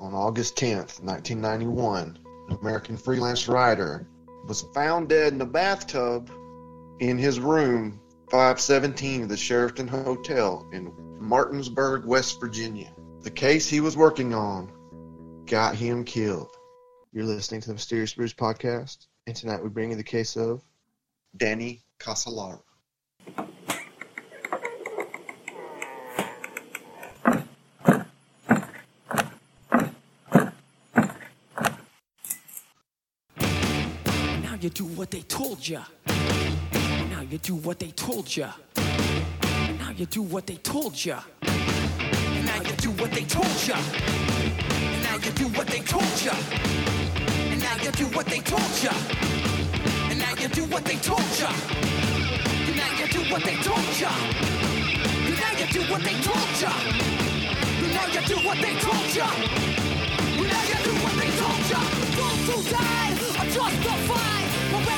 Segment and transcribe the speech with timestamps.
[0.00, 2.18] on August 10th, 1991,
[2.48, 4.08] an American freelance writer,
[4.46, 6.30] was found dead in a bathtub
[7.00, 8.00] in his room
[8.30, 10.90] 517 of the Sheraton Hotel in
[11.20, 12.90] Martinsburg, West Virginia.
[13.20, 16.50] The case he was working on got him killed.
[17.12, 20.62] You're listening to the Mysterious Brews podcast, and tonight we bring you the case of
[21.36, 22.62] Danny Casolaro.
[34.80, 35.82] Do what they told ya.
[37.10, 38.50] Now you do what they told ya.
[39.78, 41.20] Now you do what they told ya.
[41.42, 43.76] Now you do what they told ya.
[43.76, 46.32] And now you do what they told ya.
[47.52, 48.92] And now you do what they told ya.
[50.08, 51.52] And now you do what they told ya.
[52.64, 54.10] And now you do what they told ya.
[55.28, 56.72] And now you do what they told ya.
[57.84, 59.28] And now you do what they told ya.
[60.40, 61.80] And now you do what they told ya.
[62.16, 64.39] Those who died are justified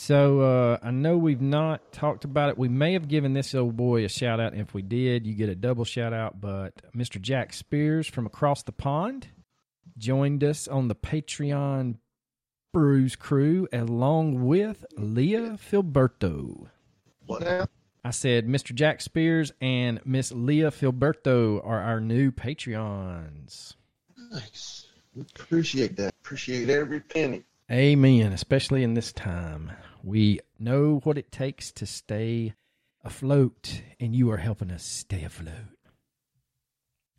[0.00, 2.56] So uh, I know we've not talked about it.
[2.56, 4.54] We may have given this old boy a shout out.
[4.54, 6.40] If we did, you get a double shout out.
[6.40, 7.20] But Mr.
[7.20, 9.26] Jack Spears from across the pond
[9.98, 11.96] joined us on the Patreon
[12.72, 16.68] Brews crew along with Leah Filberto.
[17.26, 17.66] What now?
[18.04, 18.72] I said Mr.
[18.72, 23.74] Jack Spears and Miss Leah Filberto are our new Patreons.
[24.30, 24.86] Nice.
[25.34, 26.14] Appreciate that.
[26.22, 27.42] Appreciate every penny.
[27.68, 28.32] Amen.
[28.32, 29.72] Especially in this time.
[30.08, 32.54] We know what it takes to stay
[33.04, 35.76] afloat, and you are helping us stay afloat.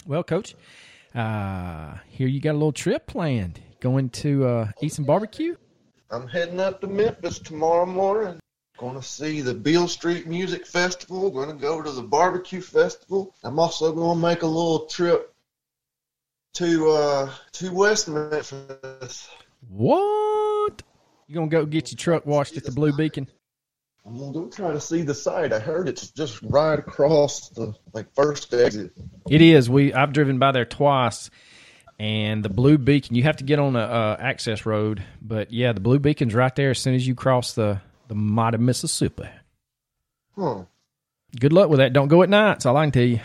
[0.07, 0.55] Well, Coach,
[1.13, 3.61] uh, here you got a little trip planned.
[3.79, 5.55] Going to uh, eat some barbecue?
[6.09, 8.39] I'm heading up to Memphis tomorrow morning.
[8.79, 11.29] Going to see the Beale Street Music Festival.
[11.29, 13.35] Going to go to the barbecue festival.
[13.43, 15.31] I'm also going to make a little trip
[16.55, 19.29] to uh to West Memphis.
[19.69, 20.18] What?
[21.29, 23.27] You gonna go get your truck washed at the Blue Beacon?
[24.03, 25.53] I'm gonna go try to see the site.
[25.53, 28.93] I heard it's just right across the like first exit.
[29.29, 29.69] It is.
[29.69, 31.29] We I've driven by there twice,
[31.99, 33.15] and the Blue Beacon.
[33.15, 36.55] You have to get on a uh, access road, but yeah, the Blue Beacon's right
[36.55, 39.29] there as soon as you cross the the mighty Mississippi.
[40.35, 40.63] Huh.
[41.39, 41.93] Good luck with that.
[41.93, 42.53] Don't go at night.
[42.53, 43.19] That's all I can tell you.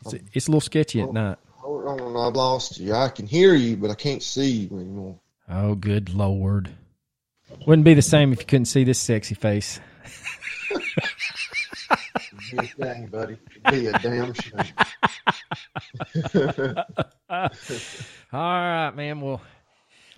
[0.00, 1.38] It's, it's a little sketchy at night.
[1.58, 2.92] Hold on, I've lost you.
[2.92, 5.20] I can hear you, but I can't see you anymore.
[5.48, 6.70] Oh, good lord!
[7.66, 9.80] Wouldn't be the same if you couldn't see this sexy face.
[12.50, 13.36] Be a shame, buddy.
[13.70, 14.74] Be a damn shame.
[18.32, 19.20] All right, man.
[19.20, 19.40] Well,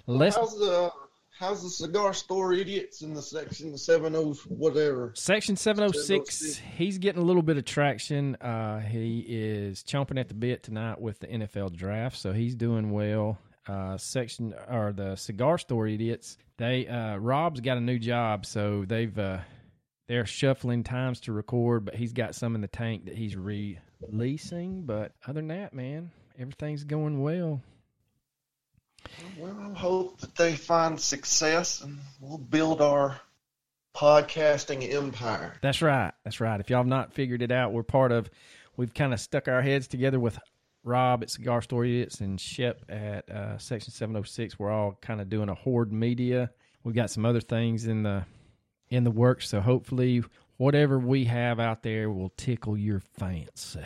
[0.07, 0.91] let's How's the
[1.39, 5.13] how's the cigar store idiots in the section seven oh whatever?
[5.15, 6.63] Section 706, 706.
[6.77, 8.37] he's getting a little bit of traction.
[8.37, 12.91] Uh, he is chomping at the bit tonight with the NFL draft, so he's doing
[12.91, 13.39] well.
[13.67, 18.85] Uh, section or the cigar store idiots, they uh, Rob's got a new job, so
[18.87, 19.39] they've uh,
[20.07, 24.83] they're shuffling times to record, but he's got some in the tank that he's releasing.
[24.83, 27.63] But other than that, man, everything's going well.
[29.39, 33.21] Well, I hope that they find success and we'll build our
[33.95, 35.55] podcasting empire.
[35.63, 36.13] That's right.
[36.25, 36.61] That's right.
[36.61, 38.31] If y'all have not figured it out, we're part of.
[38.77, 40.39] We've kind of stuck our heads together with
[40.85, 44.59] Rob at Cigar Store Idiots and Shep at uh, Section Seven Hundred Six.
[44.59, 46.51] We're all kind of doing a horde media.
[46.85, 48.25] We've got some other things in the
[48.91, 50.23] in the works, so hopefully,
[50.59, 53.81] whatever we have out there will tickle your fancy.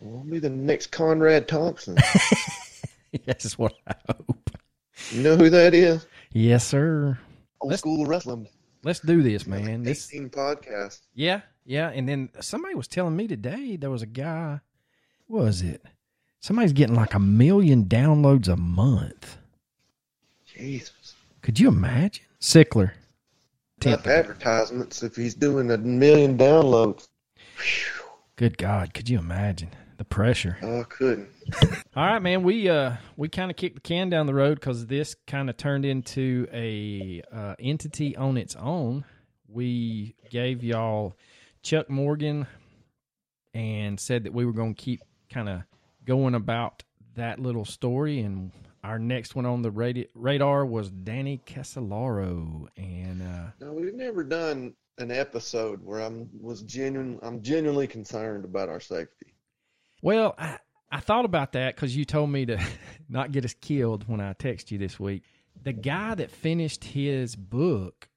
[0.00, 1.96] We'll be the next Conrad Thompson.
[3.24, 4.50] That's what I hope.
[5.10, 6.06] you know who that is?
[6.32, 7.18] Yes, sir.
[7.60, 8.48] Old Let's- school wrestling.
[8.84, 9.84] Let's do this, man.
[9.84, 11.02] This 18 podcast.
[11.14, 11.90] Yeah, yeah.
[11.90, 14.58] And then somebody was telling me today there was a guy.
[15.32, 15.82] What was it?
[16.40, 19.38] Somebody's getting like a million downloads a month.
[20.44, 21.14] Jesus.
[21.40, 22.26] Could you imagine?
[22.38, 22.90] Sickler.
[23.80, 27.08] Tough advertisements if he's doing a million downloads.
[27.56, 28.02] Phew.
[28.36, 30.58] Good God, could you imagine the pressure?
[30.60, 31.30] Oh, I couldn't.
[31.96, 32.42] All right, man.
[32.42, 35.56] We uh we kind of kicked the can down the road because this kind of
[35.56, 39.06] turned into a uh, entity on its own.
[39.48, 41.16] We gave y'all
[41.62, 42.46] Chuck Morgan
[43.54, 45.00] and said that we were going to keep
[45.32, 45.62] kind of
[46.04, 46.82] going about
[47.14, 48.20] that little story.
[48.20, 48.52] And
[48.84, 54.24] our next one on the radi- radar was Danny Casolaro, and uh, no, we've never
[54.24, 57.18] done an episode where I'm was genuine.
[57.22, 59.34] I'm genuinely concerned about our safety.
[60.02, 60.58] Well, I,
[60.90, 62.60] I thought about that because you told me to
[63.08, 65.22] not get us killed when I text you this week.
[65.62, 68.08] The guy that finished his book,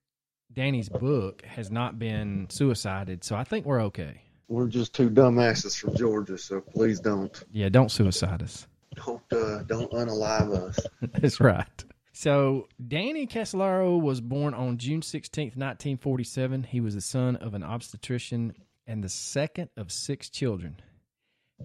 [0.52, 4.22] Danny's book, has not been suicided, so I think we're okay.
[4.48, 8.68] We're just two dumbasses from Georgia, so please don't Yeah, don't suicide us.
[9.06, 10.80] don't uh, don't unalive us.
[11.02, 11.84] That's right.
[12.14, 16.64] So, Danny Casolaro was born on June 16th, 1947.
[16.64, 18.54] He was the son of an obstetrician
[18.88, 20.78] and the second of six children.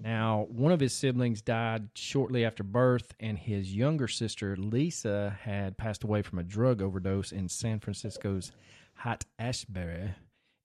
[0.02, 5.76] Now, one of his siblings died shortly after birth, and his younger sister, Lisa, had
[5.76, 8.50] passed away from a drug overdose in San Francisco's
[8.94, 10.14] Hot Ashbury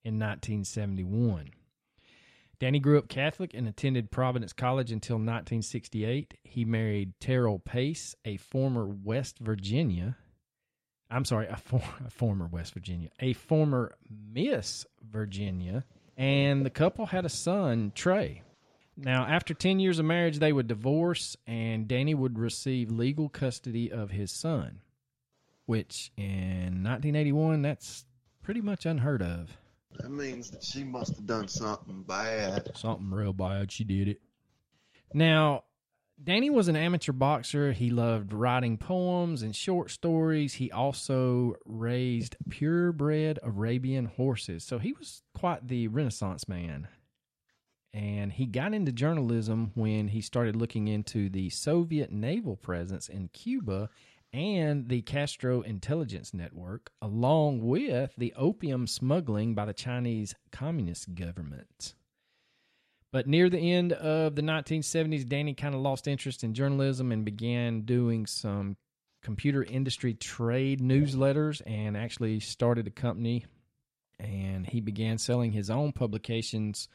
[0.04, 1.50] in 1971.
[2.66, 6.34] Danny grew up Catholic and attended Providence College until 1968.
[6.44, 10.18] He married Terrell Pace, a former West Virginia.
[11.12, 15.86] I'm sorry, a, for, a former West Virginia, a former Miss Virginia,
[16.18, 18.42] and the couple had a son, Trey.
[18.98, 23.92] Now, after 10 years of marriage, they would divorce, and Danny would receive legal custody
[23.92, 24.80] of his son,
[25.68, 28.06] which in 1981, that's
[28.42, 29.56] pretty much unheard of.
[30.00, 32.71] That means that she must have done something bad.
[32.75, 33.71] Something real bad.
[33.71, 34.21] She did it.
[35.13, 35.63] Now,
[36.24, 37.74] Danny was an amateur boxer.
[37.74, 40.53] He loved writing poems and short stories.
[40.53, 44.63] He also raised purebred Arabian horses.
[44.63, 46.88] So he was quite the Renaissance man.
[47.94, 53.30] And he got into journalism when he started looking into the Soviet naval presence in
[53.30, 53.89] Cuba
[54.36, 61.96] and the Castro intelligence network, along with the opium smuggling by the Chinese Communist government.
[63.14, 67.24] But near the end of the 1970s, Danny kind of lost interest in journalism and
[67.24, 68.76] began doing some
[69.24, 73.46] computer industry trade newsletters and actually started a company.
[74.20, 76.90] And he began selling his own publications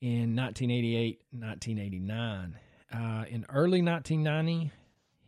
[0.00, 2.58] in 1988 1989.
[2.90, 4.72] Uh, in early 1990,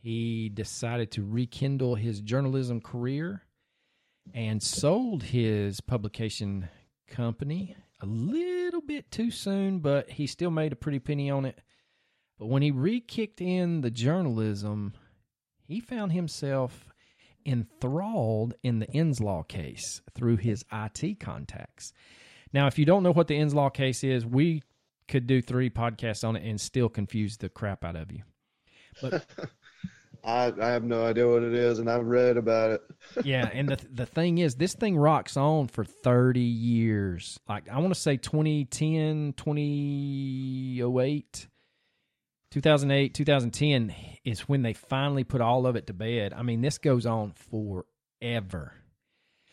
[0.01, 3.43] he decided to rekindle his journalism career
[4.35, 6.69] and sold his publication
[7.09, 11.61] company a little bit too soon, but he still made a pretty penny on it.
[12.39, 14.95] But when he re kicked in the journalism,
[15.67, 16.89] he found himself
[17.45, 21.93] enthralled in the Inslaw case through his IT contacts.
[22.53, 24.63] Now, if you don't know what the Inslaw case is, we
[25.09, 28.23] could do three podcasts on it and still confuse the crap out of you.
[29.01, 29.27] But
[30.29, 32.83] I, I have no idea what it is, and I've read about it.
[33.25, 37.41] yeah, and the the thing is, this thing rocks on for 30 years.
[37.49, 41.47] Like, I want to say 2010, 2008,
[42.51, 43.95] 2008, 2010
[44.25, 46.35] is when they finally put all of it to bed.
[46.35, 48.75] I mean, this goes on forever.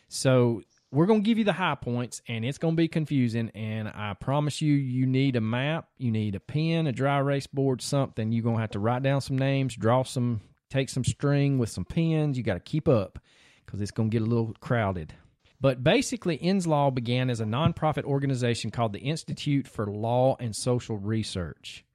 [0.10, 0.62] So,
[0.92, 3.50] we're going to give you the high points, and it's going to be confusing.
[3.56, 7.48] And I promise you, you need a map, you need a pen, a dry erase
[7.48, 8.34] board, something.
[8.34, 11.70] You're going to have to write down some names, draw some take some string with
[11.70, 12.38] some pins.
[12.38, 13.20] You got to keep up
[13.66, 15.14] because it's going to get a little crowded.
[15.62, 20.98] But basically, Inslaw began as a nonprofit organization called the Institute for Law and Social
[20.98, 21.86] Research.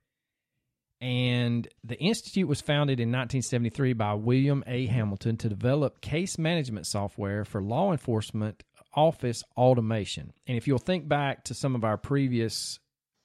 [1.00, 4.87] And the Institute was founded in 1973 by William A.
[4.87, 8.62] Hamilton to develop case management software for law enforcement
[8.94, 10.32] office automation.
[10.47, 12.78] And if you'll think back to some of our previous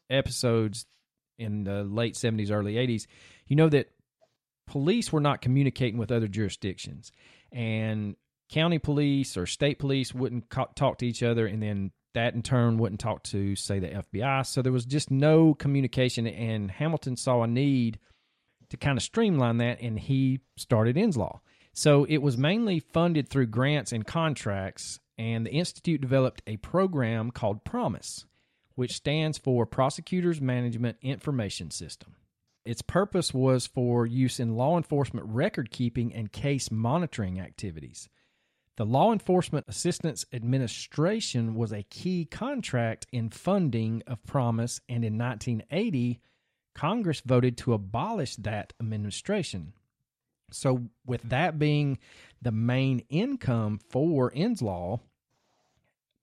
[0.10, 0.86] episodes
[1.38, 3.08] in the late 70s, early 80s,
[3.48, 3.90] you know that
[4.76, 7.10] police were not communicating with other jurisdictions.
[7.50, 8.18] And
[8.50, 12.44] county police or state police wouldn't co- talk to each other, and then that in
[12.44, 14.46] turn wouldn't talk to, say, the FBI.
[14.46, 18.00] So there was just no communication, and Hamilton saw a need
[18.68, 21.40] to kind of streamline that, and he started Inslaw.
[21.72, 27.32] So it was mainly funded through grants and contracts, and the Institute developed a program
[27.32, 28.26] called PROMIS,
[28.74, 32.16] which stands for Prosecutors Management Information System.
[32.66, 38.10] Its purpose was for use in law enforcement record keeping and case monitoring activities.
[38.78, 45.18] The Law Enforcement Assistance Administration was a key contract in funding of PROMIS, and in
[45.18, 46.20] 1980,
[46.74, 49.72] Congress voted to abolish that administration.
[50.52, 52.00] So, with that being
[52.42, 55.00] the main income for Inslaw,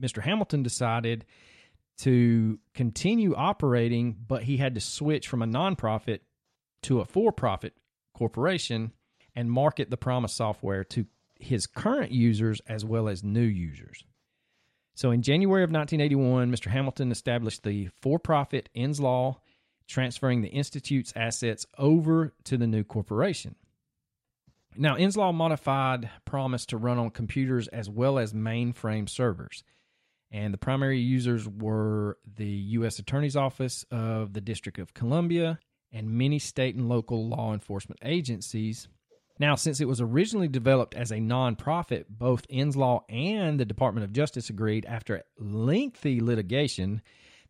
[0.01, 0.23] Mr.
[0.23, 1.25] Hamilton decided
[1.99, 6.21] to continue operating, but he had to switch from a nonprofit
[6.83, 7.75] to a for profit
[8.15, 8.93] corporation
[9.35, 11.07] and market the PROMIS software to
[11.39, 14.05] his current users as well as new users.
[14.95, 16.71] So in January of 1981, Mr.
[16.71, 19.37] Hamilton established the for profit Inslaw,
[19.89, 23.57] transferring the Institute's assets over to the new corporation.
[24.77, 29.65] Now, Inslaw modified PROMIS to run on computers as well as mainframe servers.
[30.31, 32.99] And the primary users were the U.S.
[32.99, 35.59] Attorney's Office of the District of Columbia
[35.93, 38.89] and many state and local law enforcement agencies.
[39.39, 44.13] Now, since it was originally developed as a nonprofit, both Inslaw and the Department of
[44.13, 47.03] Justice agreed after lengthy litigation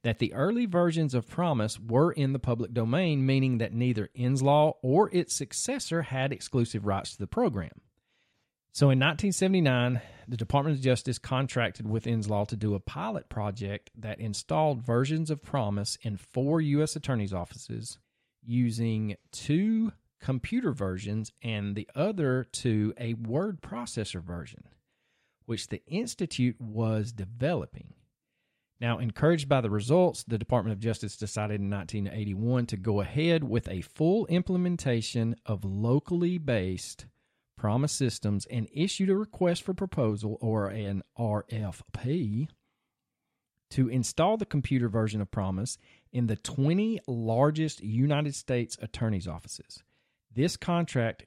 [0.02, 4.74] that the early versions of PROMIS were in the public domain, meaning that neither Inslaw
[4.82, 7.80] or its successor had exclusive rights to the program.
[8.72, 13.90] So in 1979, the Department of Justice contracted with Inslaw to do a pilot project
[13.98, 16.96] that installed versions of PROMIS in four U.S.
[16.96, 17.98] attorneys' offices
[18.44, 24.64] using two computer versions and the other two a word processor version,
[25.46, 27.94] which the Institute was developing.
[28.80, 33.44] Now, encouraged by the results, the Department of Justice decided in 1981 to go ahead
[33.44, 37.06] with a full implementation of locally based
[37.56, 42.48] PROMIS systems and issued a request for proposal or an RFP
[43.72, 45.78] to install the computer version of PROMIS
[46.12, 49.82] in the 20 largest United States attorneys' offices.
[50.34, 51.24] This contract,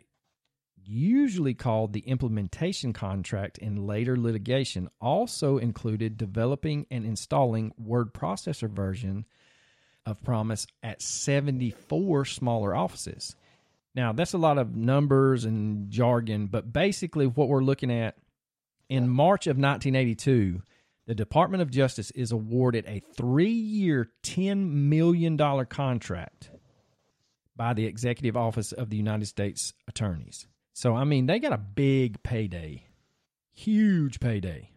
[0.83, 8.69] usually called the implementation contract in later litigation, also included developing and installing word processor
[8.69, 9.25] version
[10.05, 13.35] of PROMIS at 74 smaller offices.
[13.95, 18.17] Now, that's a lot of numbers and jargon, but basically what we're looking at
[18.87, 20.61] in March of 1982,
[21.07, 26.49] the Department of Justice is awarded a three year, $10 million contract
[27.55, 30.47] by the Executive Office of the United States Attorneys.
[30.73, 32.87] So, I mean, they got a big payday,
[33.53, 34.71] huge payday.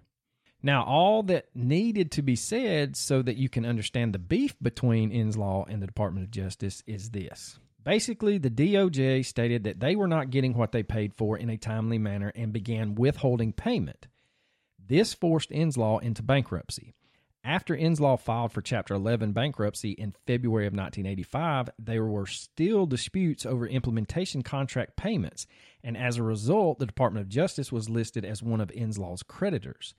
[0.62, 5.10] Now, all that needed to be said so that you can understand the beef between
[5.10, 7.58] Inslaw and the Department of Justice is this.
[7.84, 11.56] Basically, the DOJ stated that they were not getting what they paid for in a
[11.56, 14.08] timely manner and began withholding payment.
[14.88, 16.94] This forced Inslaw into bankruptcy.
[17.44, 23.46] After Inslaw filed for Chapter 11 bankruptcy in February of 1985, there were still disputes
[23.46, 25.46] over implementation contract payments,
[25.84, 29.94] and as a result, the Department of Justice was listed as one of Inslaw's creditors.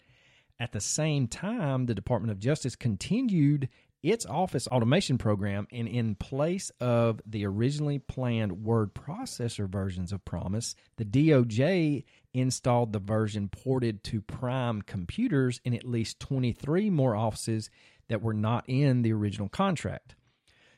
[0.60, 3.69] At the same time, the Department of Justice continued
[4.01, 10.24] its office automation program, and in place of the originally planned word processor versions of
[10.24, 17.15] PROMIS, the DOJ installed the version ported to Prime computers in at least 23 more
[17.15, 17.69] offices
[18.07, 20.15] that were not in the original contract.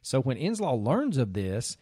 [0.01, 1.77] So when Inslaw learns of this,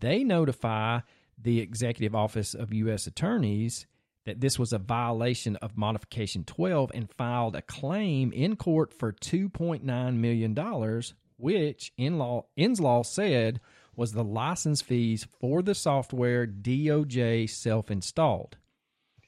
[0.00, 1.00] they notify
[1.40, 3.06] the Executive Office of U.S.
[3.06, 3.86] Attorneys
[4.24, 9.12] that this was a violation of Modification 12 and filed a claim in court for
[9.12, 11.02] $2.9 million,
[11.36, 13.60] which Inlaw, Inslaw said
[13.96, 18.56] was the license fees for the software DOJ self installed.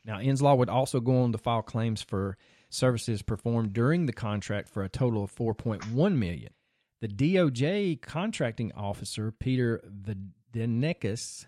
[0.07, 2.39] Now, Inslaw would also go on to file claims for
[2.71, 6.53] services performed during the contract for a total of 4.1 million.
[7.01, 11.47] The DOJ contracting officer, Peter Videnieks,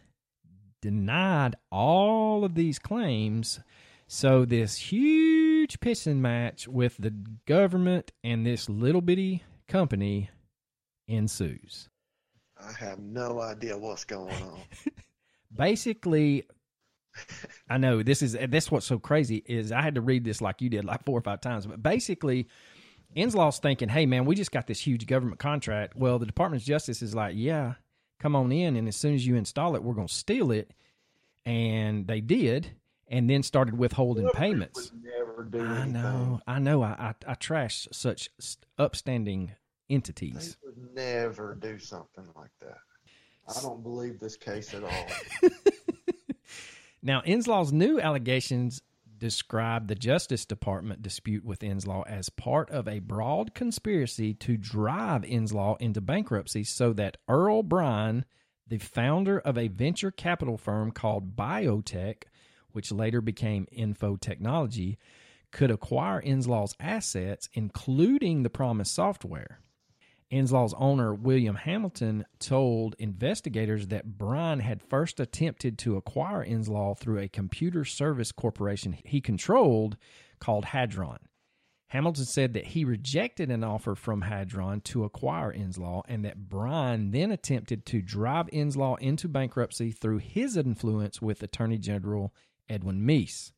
[0.83, 3.61] denied all of these claims.
[4.09, 7.11] So this huge pissing match with the
[7.47, 10.31] government and this little bitty company
[11.07, 11.88] ensues.
[12.61, 14.61] I have no idea what's going on.
[15.57, 16.45] Basically,
[17.69, 20.61] I know this is that's what's so crazy is I had to read this like
[20.63, 21.67] you did like four or five times.
[21.67, 22.49] But basically,
[23.17, 26.67] Inslaw's thinking, "Hey man, we just got this huge government contract." Well, the Department of
[26.67, 27.75] Justice is like, "Yeah,
[28.19, 30.73] come on in, and as soon as you install it, we're going to steal it."
[31.47, 32.71] And they did,
[33.09, 34.93] and then started withholding payments.
[35.03, 36.83] Never do I know, I know.
[36.83, 38.29] I I, I trash such
[38.79, 39.53] upstanding
[39.89, 40.57] entities.
[40.63, 42.79] They would never do something like that.
[43.49, 45.07] I don't believe this case at all.
[47.02, 48.83] Now, Inslaw's new allegations
[49.19, 55.23] describe the Justice Department dispute with Inslaw as part of a broad conspiracy to drive
[55.23, 58.25] Inslaw into bankruptcy so that Earl Brian,
[58.67, 62.25] the founder of a venture capital firm called Biotech,
[62.73, 64.99] which later became Info Technology,
[65.50, 69.61] could acquire Inslaw's assets, including the promised software.
[70.31, 77.19] Inslaw's owner, William Hamilton, told investigators that Brian had first attempted to acquire Inslaw through
[77.19, 79.97] a computer service corporation he controlled
[80.39, 81.19] called Hadron.
[81.89, 87.13] Hamilton said that he rejected an offer from Hadron to acquire Inslaw and that Brian
[87.13, 92.35] then attempted to drive Inslaw into bankruptcy through his influence with Attorney General
[92.69, 93.53] Edwin Meese.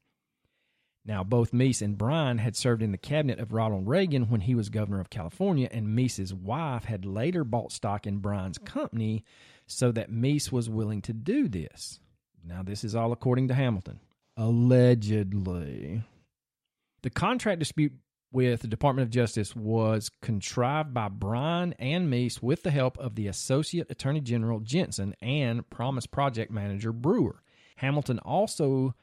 [1.05, 4.55] Now, both Meese and Brian had served in the cabinet of Ronald Reagan when he
[4.55, 9.25] was governor of California, and Meese's wife had later bought stock in Brian's company
[9.67, 12.01] so that Meese was willing to do this.
[12.45, 14.01] Now, this is all according to Hamilton.
[14.37, 16.03] Allegedly.
[17.03, 17.93] The contract dispute
[18.33, 23.15] with the Department of Justice was contrived by Brian and Meese with the help of
[23.15, 27.43] the Associate Attorney General Jensen and PROMIS Project Manager Brewer.
[27.77, 28.95] Hamilton also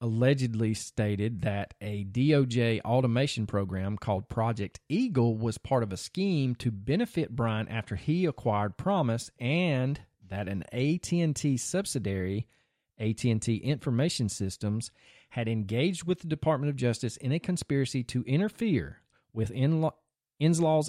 [0.00, 6.54] allegedly stated that a DOJ automation program called Project Eagle was part of a scheme
[6.56, 12.46] to benefit Brian after he acquired PROMIS and that an AT&T subsidiary
[12.98, 14.90] AT&T Information Systems
[15.30, 19.00] had engaged with the Department of Justice in a conspiracy to interfere
[19.32, 19.92] with Inla-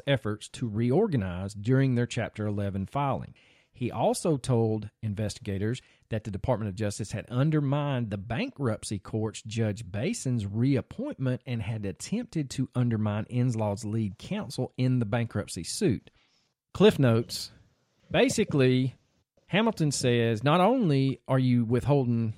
[0.08, 3.34] efforts to reorganize during their Chapter 11 filing.
[3.76, 9.84] He also told investigators that the Department of Justice had undermined the bankruptcy court's Judge
[9.84, 16.10] Bason's reappointment and had attempted to undermine Inslaw's lead counsel in the bankruptcy suit.
[16.74, 17.52] Cliff notes
[18.10, 18.96] basically,
[19.48, 22.34] Hamilton says not only are you withholding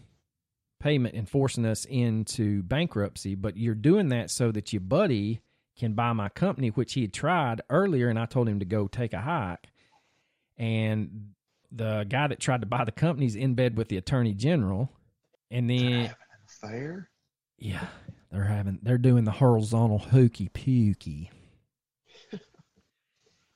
[0.79, 5.41] payment and forcing us into bankruptcy, but you're doing that so that your buddy
[5.77, 8.87] can buy my company, which he had tried earlier, and I told him to go
[8.87, 9.67] take a hike.
[10.57, 11.31] And
[11.71, 14.91] the guy that tried to buy the company's in bed with the attorney general,
[15.51, 16.13] and then
[16.61, 17.09] Fair.
[17.57, 17.87] yeah,
[18.31, 21.31] they're having they're doing the horizontal hokey pokey.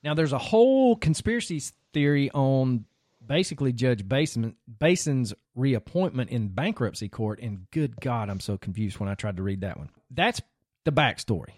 [0.03, 1.61] now there's a whole conspiracy
[1.93, 2.85] theory on
[3.25, 9.09] basically Judge Basin, Bason's reappointment in bankruptcy court, and good God, I'm so confused when
[9.09, 9.89] I tried to read that one.
[10.09, 10.41] That's
[10.83, 11.51] the backstory.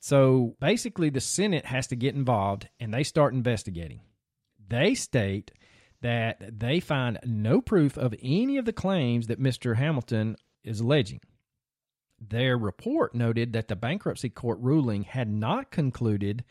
[0.00, 4.00] So basically, the Senate has to get involved and they start investigating.
[4.70, 5.50] They state
[6.00, 9.76] that they find no proof of any of the claims that Mr.
[9.76, 11.20] Hamilton is alleging.
[12.20, 16.44] Their report noted that the bankruptcy court ruling had not concluded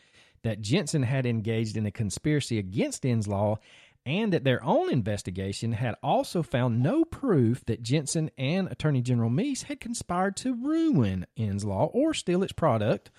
[0.44, 3.58] that Jensen had engaged in a conspiracy against Inslaw
[4.06, 9.30] and that their own investigation had also found no proof that Jensen and Attorney General
[9.30, 13.12] Meese had conspired to ruin Inslaw or steal its product,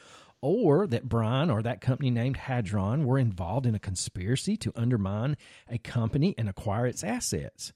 [0.42, 5.36] or that Brian or that company named Hadron were involved in a conspiracy to undermine
[5.68, 7.72] a company and acquire its assets.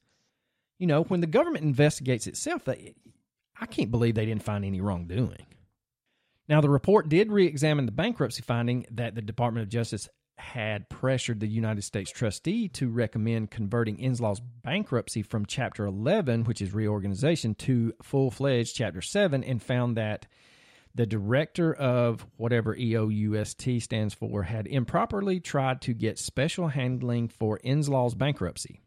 [0.78, 5.46] You know, when the government investigates itself, I can't believe they didn't find any wrongdoing.
[6.48, 10.88] Now, the report did re examine the bankruptcy finding that the Department of Justice had
[10.88, 16.74] pressured the United States trustee to recommend converting Inslaw's bankruptcy from Chapter 11, which is
[16.74, 20.26] reorganization, to full fledged Chapter 7, and found that
[20.94, 27.58] the director of whatever EOUST stands for had improperly tried to get special handling for
[27.64, 28.80] Inslaw's bankruptcy.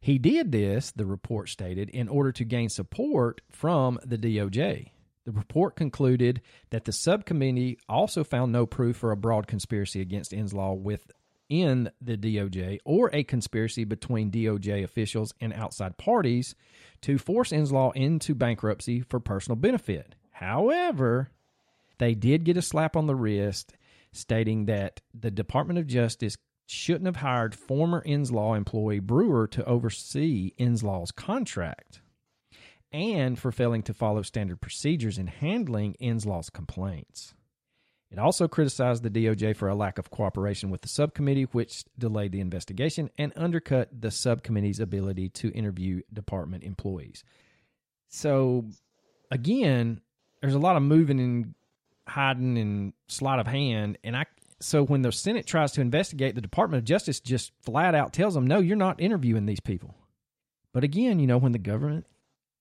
[0.00, 4.90] He did this, the report stated, in order to gain support from the DOJ.
[5.24, 10.32] The report concluded that the subcommittee also found no proof for a broad conspiracy against
[10.32, 16.54] Inslaw within the DOJ or a conspiracy between DOJ officials and outside parties
[17.00, 20.14] to force Inslaw into bankruptcy for personal benefit.
[20.34, 21.30] However,
[21.98, 23.76] they did get a slap on the wrist
[24.10, 30.52] stating that the Department of Justice shouldn't have hired former Inslaw employee Brewer to oversee
[30.58, 32.00] Inslaw's contract
[32.90, 37.34] and for failing to follow standard procedures in handling Inslaw's complaints.
[38.10, 42.32] It also criticized the DOJ for a lack of cooperation with the subcommittee, which delayed
[42.32, 47.22] the investigation and undercut the subcommittee's ability to interview department employees.
[48.08, 48.66] So,
[49.30, 50.00] again,
[50.44, 51.54] there's a lot of moving and
[52.06, 53.96] hiding and sleight of hand.
[54.04, 54.26] And I,
[54.60, 58.34] so when the Senate tries to investigate, the Department of Justice just flat out tells
[58.34, 59.94] them, no, you're not interviewing these people.
[60.74, 62.04] But again, you know, when the government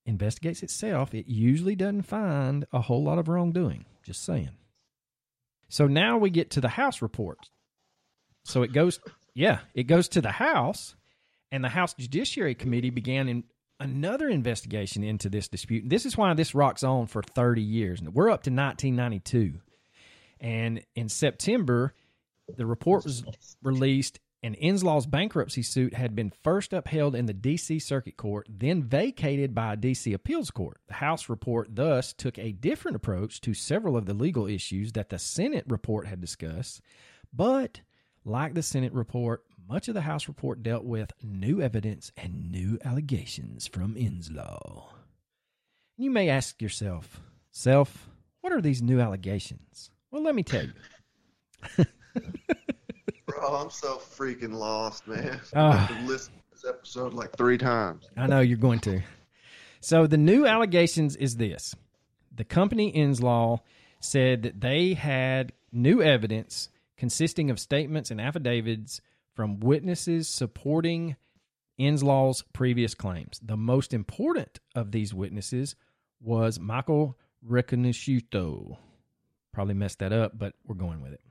[0.06, 3.84] investigates itself, it usually doesn't find a whole lot of wrongdoing.
[4.02, 4.52] Just saying.
[5.68, 7.50] So now we get to the House report.
[8.46, 9.02] So it goes,
[9.34, 10.96] yeah, it goes to the House,
[11.52, 13.44] and the House Judiciary Committee began in
[13.80, 15.90] another investigation into this dispute.
[15.90, 18.02] This is why this rocks on for 30 years.
[18.02, 19.60] We're up to 1992.
[20.40, 21.94] And in September,
[22.58, 23.24] the report was
[23.62, 27.80] released, and Inslaw's bankruptcy suit had been first upheld in the D.C.
[27.80, 30.12] Circuit Court, then vacated by a D.C.
[30.12, 30.82] appeals court.
[30.88, 35.10] The House report thus took a different approach to several of the legal issues that
[35.10, 36.82] the Senate report had discussed,
[37.32, 37.80] but
[38.26, 42.78] like the Senate report, much of the House report dealt with new evidence and new
[42.84, 44.86] allegations from Inslaw.
[45.98, 47.22] You may ask yourself,
[47.52, 48.10] self,
[48.42, 49.90] what are these new allegations?
[50.12, 51.86] Well, let me tell you.
[53.26, 55.40] Bro, I'm so freaking lost, man.
[55.56, 55.88] Ah.
[55.90, 58.08] I've listened to this episode like three times.
[58.18, 59.02] I know you're going to.
[59.80, 61.76] So the new allegations is this:
[62.36, 63.60] the company Inslaw
[64.00, 69.02] said that they had new evidence consisting of statements and affidavits
[69.36, 71.16] from witnesses supporting
[71.80, 73.40] Inslaw's previous claims.
[73.42, 75.76] The most important of these witnesses
[76.22, 77.18] was Michael
[77.48, 78.78] Riconosciuto.
[79.52, 81.22] Probably messed that up, but we're going with it.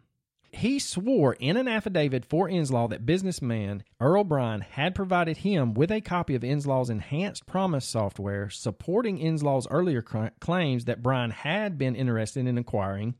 [0.54, 5.90] He swore in an affidavit for Inslaw that businessman Earl Brian had provided him with
[5.90, 11.96] a copy of Inslaw's enhanced PROMIS software supporting Inslaw's earlier claims that Brian had been
[11.96, 13.14] interested in acquiring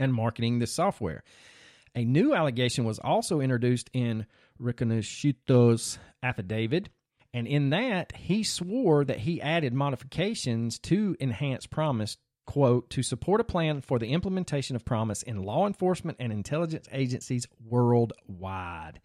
[0.00, 1.22] and marketing this software.
[1.94, 4.26] A new allegation was also introduced in
[4.60, 6.88] Riconosciuto's affidavit,
[7.34, 13.40] and in that he swore that he added modifications to enhance PROMIS quote, to support
[13.40, 19.00] a plan for the implementation of PROMIS in law enforcement and intelligence agencies worldwide.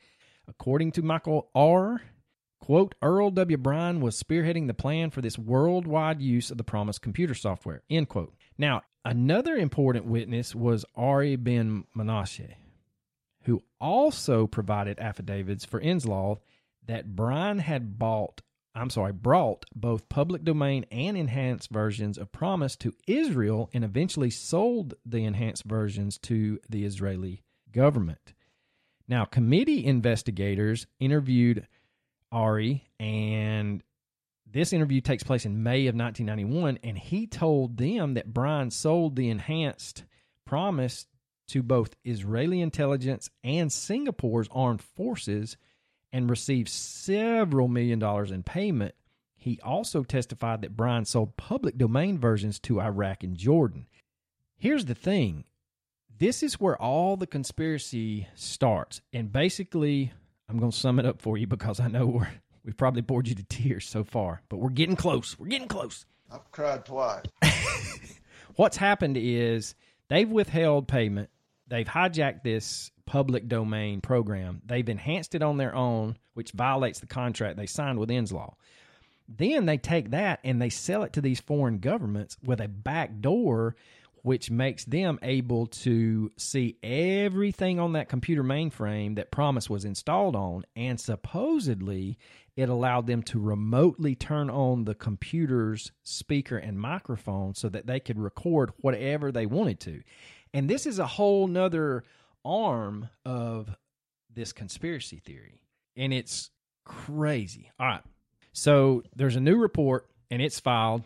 [0.47, 2.01] According to Michael R.,
[2.59, 3.57] quote, Earl W.
[3.57, 8.09] Brian was spearheading the plan for this worldwide use of the PROMIS computer software, end
[8.09, 8.33] quote.
[8.57, 12.55] Now, another important witness was Ari Ben Menashe,
[13.47, 16.37] who also provided affidavits for Inslaw
[16.85, 18.41] that Brian had bought
[18.75, 24.29] I'm sorry, brought both public domain and enhanced versions of PROMIS to Israel and eventually
[24.29, 28.33] sold the enhanced versions to the Israeli government.
[29.07, 31.65] Now, committee investigators interviewed
[32.31, 33.81] Ari, and
[34.45, 39.15] this interview takes place in May of 1991, and he told them that Brian sold
[39.15, 40.03] the enhanced
[40.45, 41.07] PROMIS
[41.47, 45.57] to both Israeli intelligence and Singapore's armed forces
[46.11, 48.95] and received several million dollars in payment.
[49.35, 53.87] He also testified that Brian sold public domain versions to Iraq and Jordan.
[54.57, 55.45] Here's the thing
[56.19, 59.01] this is where all the conspiracy starts.
[59.13, 60.11] And basically,
[60.49, 62.29] I'm going to sum it up for you because I know we're,
[62.63, 65.37] we've probably bored you to tears so far, but we're getting close.
[65.37, 66.05] We're getting close.
[66.31, 67.23] I've cried twice.
[68.55, 69.75] What's happened is
[70.09, 71.29] they've withheld payment,
[71.67, 74.61] they've hijacked this public domain program.
[74.65, 78.53] They've enhanced it on their own, which violates the contract they signed with Inslaw.
[79.27, 83.19] Then they take that and they sell it to these foreign governments with a back
[83.19, 83.75] door,
[84.23, 90.35] which makes them able to see everything on that computer mainframe that PROMIS was installed
[90.35, 90.63] on.
[90.75, 92.17] And supposedly,
[92.55, 97.99] it allowed them to remotely turn on the computer's speaker and microphone so that they
[97.99, 100.01] could record whatever they wanted to.
[100.53, 102.03] And this is a whole nother
[102.43, 103.75] arm of
[104.33, 105.61] this conspiracy theory.
[105.95, 106.51] And it's
[106.85, 107.71] crazy.
[107.79, 108.03] All right.
[108.53, 111.03] So there's a new report and it's filed.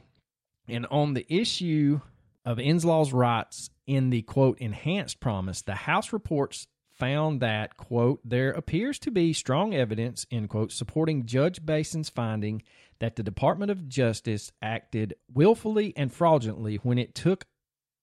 [0.68, 2.02] And on the issue
[2.46, 6.68] of Inslaw's rights in the quote enhanced PROMIS, the House reports
[7.02, 12.62] found that quote there appears to be strong evidence end quote supporting Judge Bason's finding
[13.00, 17.46] that the Department of Justice acted willfully and fraudulently when it took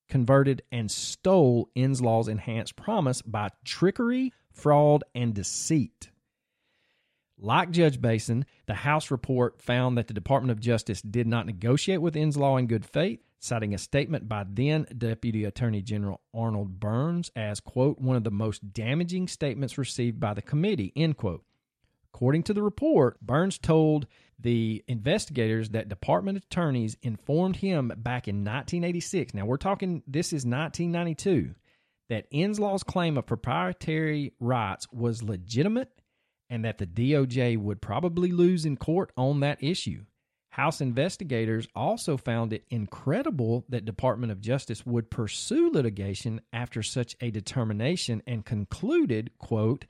[0.08, 6.10] converted, and stole Inslaw's enhanced PROMIS by trickery, fraud, and deceit.
[7.40, 12.02] Like Judge Bason, the House report found that the Department of Justice did not negotiate
[12.02, 17.30] with Inslaw in good faith, citing a statement by then Deputy Attorney General Arnold Burns
[17.36, 21.44] as, quote, one of the most damaging statements received by the committee, end quote.
[22.12, 28.36] According to the report, Burns told the investigators that department attorneys informed him back in
[28.36, 29.34] 1986.
[29.34, 31.54] Now we're talking, this is 1992,
[32.08, 35.90] that Inslaw's claim of proprietary rights was legitimate
[36.50, 40.04] and that the DOJ would probably lose in court on that issue.
[40.50, 47.14] House investigators also found it incredible that Department of Justice would pursue litigation after such
[47.20, 49.84] a determination and concluded, quote,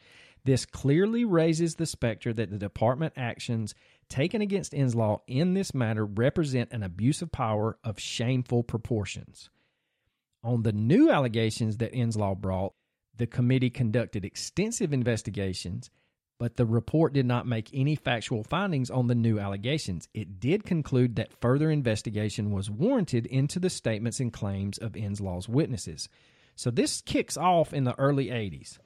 [0.45, 3.75] this clearly raises the specter that the department actions
[4.09, 9.51] taken against Inslaw in this matter represent an abuse of power of shameful proportions.
[10.43, 12.75] On the new allegations that Inslaw brought,
[13.17, 15.91] the committee conducted extensive investigations,
[16.39, 20.09] but the report did not make any factual findings on the new allegations.
[20.15, 25.49] It did conclude that further investigation was warranted into the statements and claims of Inslaw's
[25.49, 26.09] witnesses.
[26.55, 28.79] So this kicks off in the early 80s.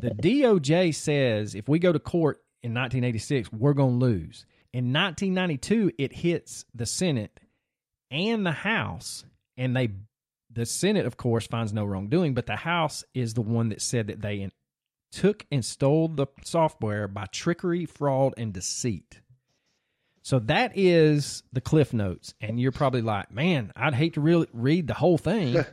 [0.00, 4.46] The DOJ says if we go to court in 1986, we're going to lose.
[4.74, 7.38] In 1992, it hits the Senate
[8.10, 9.24] and the House,
[9.56, 9.90] and they,
[10.50, 14.08] the Senate, of course, finds no wrongdoing, but the House is the one that said
[14.08, 14.50] that they
[15.12, 19.20] took and stole the software by trickery, fraud, and deceit.
[20.22, 24.48] So that is the cliff notes, and you're probably like, "Man, I'd hate to really
[24.52, 25.64] read the whole thing."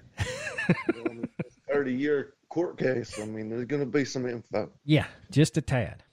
[1.68, 3.20] Thirty year court case.
[3.20, 4.70] I mean, there's going to be some info.
[4.86, 6.04] Yeah, just a tad.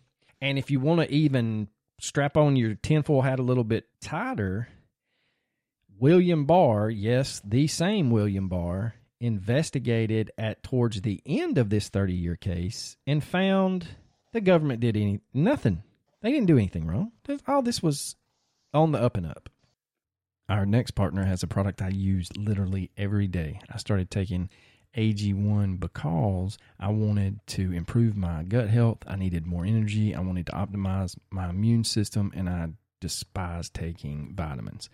[0.41, 1.69] And if you want to even
[2.01, 4.69] strap on your tinfoil hat a little bit tighter,
[5.99, 12.13] William Barr, yes, the same William Barr, investigated at towards the end of this 30
[12.13, 13.89] year case and found
[14.33, 15.83] the government did any nothing.
[16.23, 17.13] They didn't do anything wrong.
[17.47, 18.17] All this was
[18.73, 19.49] on the up and up.
[20.49, 23.61] Our next partner has a product I use literally every day.
[23.73, 24.49] I started taking
[24.99, 28.99] AG1 because I wanted to improve my gut health.
[29.07, 30.15] I needed more energy.
[30.15, 34.91] I wanted to optimize my immune system, and I despise taking vitamins.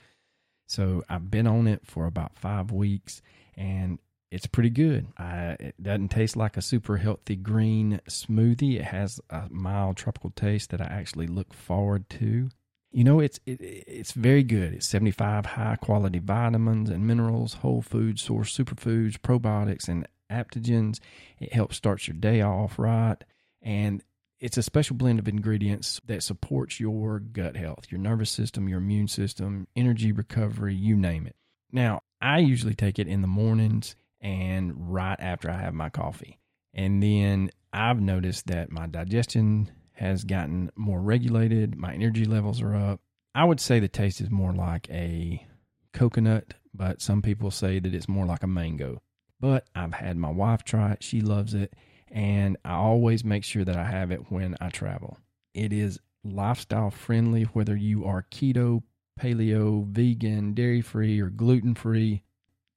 [0.68, 3.22] So I've been on it for about five weeks,
[3.56, 3.98] and
[4.30, 5.06] it's pretty good.
[5.16, 8.76] I, it doesn't taste like a super healthy green smoothie.
[8.76, 12.50] It has a mild tropical taste that I actually look forward to.
[12.94, 14.72] You know, it's it, it's very good.
[14.72, 21.00] It's 75 high quality vitamins and minerals, whole food source superfoods, probiotics, and adaptogens.
[21.40, 23.16] It helps start your day off right.
[23.60, 24.04] And
[24.38, 28.78] it's a special blend of ingredients that supports your gut health, your nervous system, your
[28.78, 31.34] immune system, energy recovery, you name it.
[31.72, 36.38] Now, I usually take it in the mornings and right after I have my coffee.
[36.72, 41.76] And then I've noticed that my digestion has gotten more regulated.
[41.76, 43.00] My energy levels are up.
[43.34, 45.46] I would say the taste is more like a
[45.92, 49.02] coconut, but some people say that it's more like a mango.
[49.40, 51.02] But I've had my wife try it.
[51.02, 51.74] She loves it.
[52.10, 55.18] And I always make sure that I have it when I travel.
[55.52, 58.82] It is lifestyle friendly, whether you are keto,
[59.20, 62.22] paleo, vegan, dairy free, or gluten free.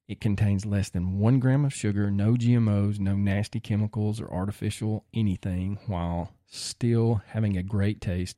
[0.08, 5.06] It contains less than one gram of sugar, no GMOs, no nasty chemicals or artificial
[5.13, 8.38] anything, while still having a great taste.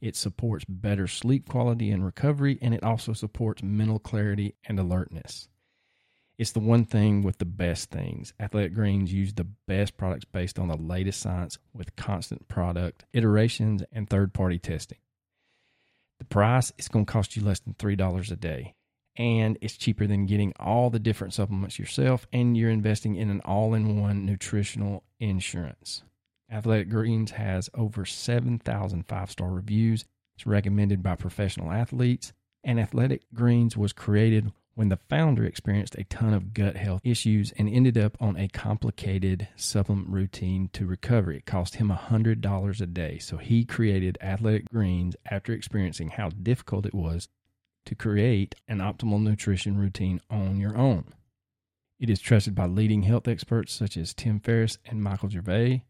[0.00, 5.48] It supports better sleep quality and recovery, and it also supports mental clarity and alertness.
[6.36, 8.34] It's the one thing with the best things.
[8.40, 13.84] Athletic Greens use the best products based on the latest science with constant product iterations
[13.92, 14.98] and third party testing.
[16.18, 18.74] The price is going to cost you less than $3 a day
[19.16, 23.40] and it's cheaper than getting all the different supplements yourself, and you're investing in an
[23.40, 26.02] all in one nutritional insurance.
[26.50, 30.04] Athletic Greens has over 7,000 five star reviews.
[30.36, 36.04] It's recommended by professional athletes, and Athletic Greens was created when the founder experienced a
[36.04, 41.32] ton of gut health issues and ended up on a complicated supplement routine to recover.
[41.32, 43.18] It cost him $100 a day.
[43.18, 47.28] So he created Athletic Greens after experiencing how difficult it was
[47.86, 51.12] to create an optimal nutrition routine on your own.
[51.98, 55.84] It is trusted by leading health experts such as Tim Ferriss and Michael Gervais.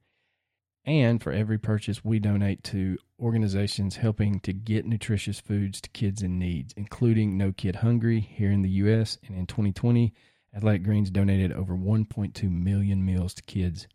[0.85, 6.23] And for every purchase, we donate to organizations helping to get nutritious foods to kids
[6.23, 9.19] in need, including No Kid Hungry here in the U.S.
[9.27, 10.13] And in 2020,
[10.55, 13.89] Athletic Greens donated over 1.2 million meals to kids.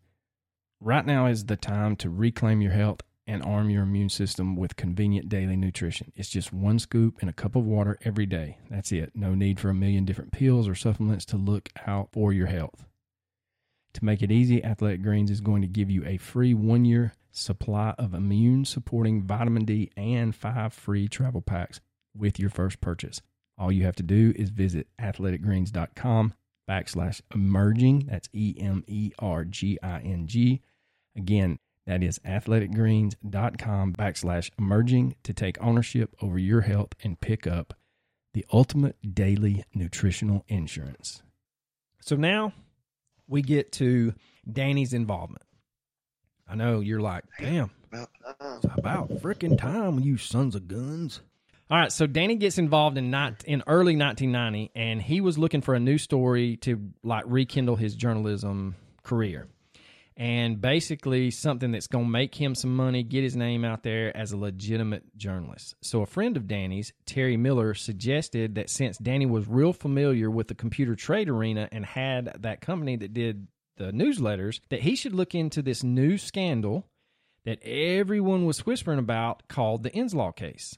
[0.80, 4.74] Right now is the time to reclaim your health and arm your immune system with
[4.74, 6.10] convenient daily nutrition.
[6.16, 8.58] It's just one scoop in a cup of water every day.
[8.68, 9.12] That's it.
[9.14, 12.84] No need for a million different pills or supplements to look out for your health.
[13.94, 17.12] To make it easy, Athletic Greens is going to give you a free one year
[17.30, 21.80] supply of immune supporting vitamin D and five free travel packs
[22.16, 23.22] with your first purchase.
[23.56, 26.34] All you have to do is visit athleticgreens.com
[26.68, 28.08] backslash emerging.
[28.10, 30.62] That's E M E R G I N G.
[31.16, 37.74] Again, that is athleticgreens.com backslash emerging to take ownership over your health and pick up
[38.32, 41.22] the ultimate daily nutritional insurance.
[42.00, 42.52] So now
[43.28, 44.14] we get to
[44.50, 45.42] Danny's involvement.
[46.48, 48.08] I know you're like, damn, About
[48.40, 48.56] time.
[48.62, 51.20] it's about freaking time, you sons of guns.
[51.70, 55.60] All right, so Danny gets involved in not in early 1990, and he was looking
[55.60, 59.46] for a new story to like rekindle his journalism career,
[60.20, 64.14] and basically something that's going to make him some money, get his name out there
[64.14, 65.74] as a legitimate journalist.
[65.80, 70.48] So a friend of Danny's, Terry Miller, suggested that since Danny was real familiar with
[70.48, 75.14] the computer trade arena and had that company that did the newsletters, that he should
[75.14, 76.86] look into this new scandal
[77.46, 80.76] that everyone was whispering about called the Inslaw case.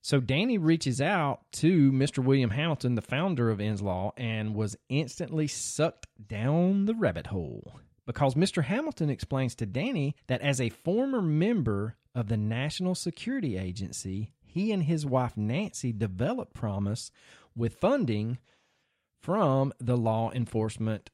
[0.00, 2.24] So Danny reaches out to Mr.
[2.24, 7.74] William Hamilton, the founder of Inslaw, and was instantly sucked down the rabbit hole.
[8.06, 8.64] Because Mr.
[8.64, 14.72] Hamilton explains to Danny that as a former member of the National Security Agency, he
[14.72, 17.10] and his wife Nancy developed PROMIS
[17.56, 18.38] with funding
[19.22, 21.10] from the Law Enforcement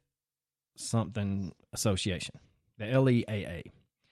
[0.76, 2.36] Something Association,
[2.78, 3.62] the LEAA.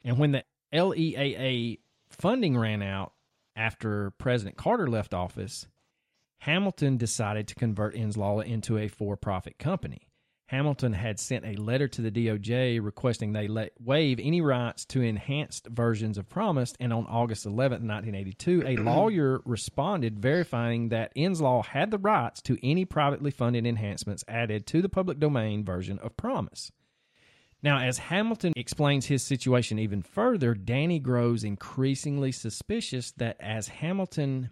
[0.05, 1.79] And when the LEAA
[2.11, 3.13] funding ran out
[3.57, 5.67] after President Carter left office,
[6.41, 10.06] Hamilton decided to convert Inslaw into a for profit company.
[10.49, 15.03] Hamilton had sent a letter to the DOJ requesting they let waive any rights to
[15.03, 21.65] enhanced versions of PROMIS, and on August 11, 1982, a lawyer responded verifying that Inslaw
[21.65, 26.17] had the rights to any privately funded enhancements added to the public domain version of
[26.17, 26.71] PROMIS.
[27.61, 34.51] Now, as Hamilton explains his situation even further, Danny grows increasingly suspicious that as Hamilton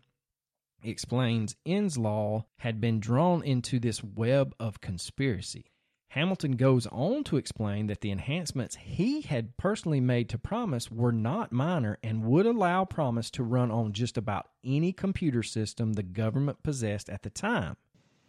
[0.83, 5.67] explains, Inslaw had been drawn into this web of conspiracy.
[6.15, 11.11] Hamilton goes on to explain that the enhancements he had personally made to PROMIS were
[11.11, 16.05] not minor and would allow PROMIS to run on just about any computer system the
[16.05, 17.77] government possessed at the time.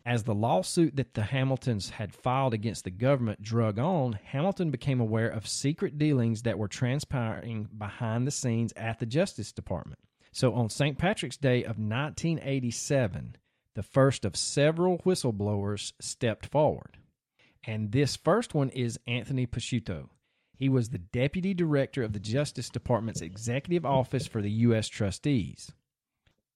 [0.03, 4.99] As the lawsuit that the Hamiltons had filed against the government drug on, Hamilton became
[4.99, 9.99] aware of secret dealings that were transpiring behind the scenes at the Justice Department.
[10.31, 10.97] So on St.
[10.97, 13.35] Patrick's Day of 1987,
[13.75, 16.97] the first of several whistleblowers stepped forward.
[17.67, 20.09] And this first one is Anthony Pasciuto.
[20.57, 24.87] He was the deputy director of the Justice Department's executive office for the U.S.
[24.87, 25.71] trustees.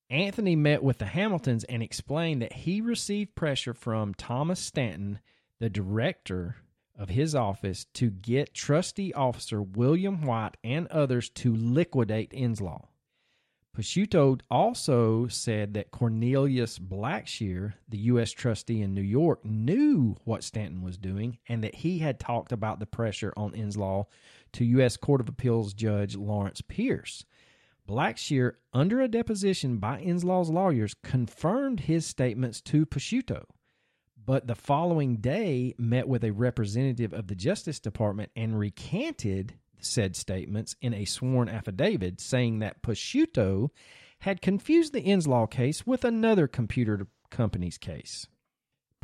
[0.09, 5.19] Anthony met with the Hamiltons and explained that he received pressure from Thomas Stanton,
[5.59, 6.57] the director
[6.97, 12.87] of his office, to get trustee officer William White and others to liquidate Inslaw.
[13.75, 18.31] Pasciuto also said that Cornelius Blackshear, the U.S.
[18.31, 22.79] trustee in New York, knew what Stanton was doing and that he had talked about
[22.79, 24.05] the pressure on Inslaw
[24.53, 24.97] to U.S.
[24.97, 27.25] Court of Appeals Judge Lawrence Pierce.
[27.87, 33.45] Blackshear, under a deposition by Inslaw's lawyers, confirmed his statements to Pasciuto,
[34.23, 40.15] but the following day met with a representative of the Justice Department and recanted said
[40.15, 43.69] statements in a sworn affidavit saying that Pasciuto
[44.21, 48.27] had confused the Inslaw case with another computer company's case.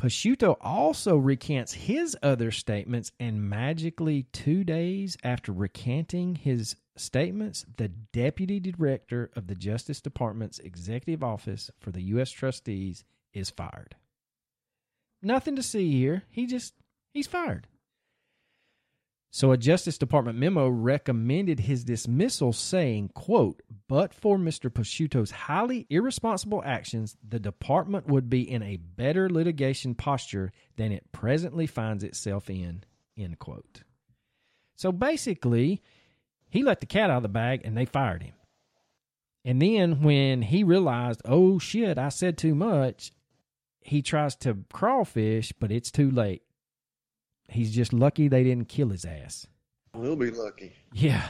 [0.00, 7.88] Pasciuto also recants his other statements, and magically, two days after recanting his statements, the
[7.88, 12.30] deputy director of the Justice Department's executive office for the U.S.
[12.30, 13.96] trustees is fired.
[15.22, 16.24] Nothing to see here.
[16.28, 16.74] He just,
[17.14, 17.66] he's fired.
[19.36, 24.72] So a Justice Department memo recommended his dismissal saying, quote, but for Mr.
[24.72, 31.12] Pasciuto's highly irresponsible actions, the department would be in a better litigation posture than it
[31.12, 32.82] presently finds itself in,
[33.18, 33.82] end quote.
[34.74, 35.82] So basically,
[36.48, 38.36] he let the cat out of the bag and they fired him.
[39.44, 43.12] And then when he realized, oh shit, I said too much,
[43.82, 46.40] he tries to crawfish, but it's too late.
[47.48, 49.46] He's just lucky they didn't kill his ass.
[49.94, 50.74] We'll be lucky.
[50.92, 51.26] Yeah.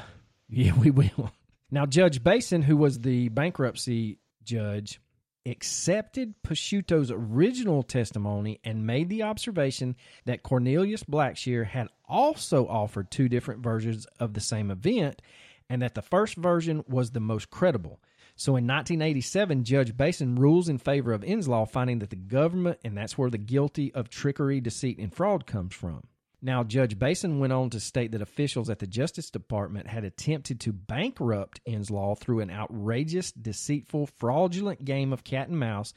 [0.49, 1.33] Yeah, we will.
[1.71, 5.01] Now, Judge Bason, who was the bankruptcy judge,
[5.45, 13.29] accepted Pasciuto's original testimony and made the observation that Cornelius Blackshear had also offered two
[13.29, 15.23] different versions of the same event
[15.69, 18.01] and that the first version was the most credible.
[18.39, 22.97] So in 1987, Judge Bason rules in favor of Inslaw, finding that the government, and
[22.97, 26.03] that's where the guilty of trickery, deceit, and fraud comes from.
[26.43, 30.61] Now, Judge Bason went on to state that officials at the Justice Department had attempted
[30.61, 35.95] to bankrupt Inslaw through an outrageous, deceitful, fraudulent game of cat and mouse,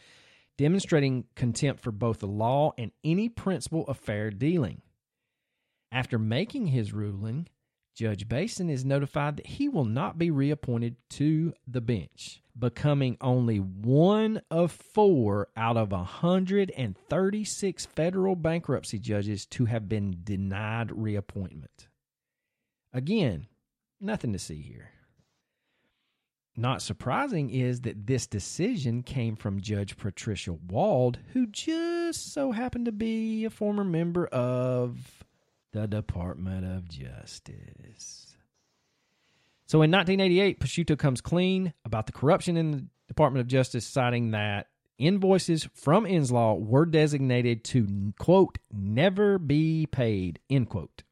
[0.57, 4.81] demonstrating contempt for both the law and any principle of fair dealing.
[5.91, 7.47] After making his ruling,
[7.99, 13.57] Judge Bason is notified that he will not be reappointed to the bench, becoming only
[13.57, 21.89] one of four out of 136 federal bankruptcy judges to have been denied reappointment.
[22.93, 23.47] Again,
[23.99, 24.91] nothing to see here.
[26.55, 32.85] Not surprising is that this decision came from Judge Patricia Wald, who just so happened
[32.85, 35.18] to be a former member of
[35.71, 38.35] the Department of Justice.
[39.65, 44.31] So in 1988, Pasciuto comes clean about the corruption in the Department of Justice, citing
[44.31, 51.03] that invoices from Inslaw were designated to, quote, never be paid, end quote.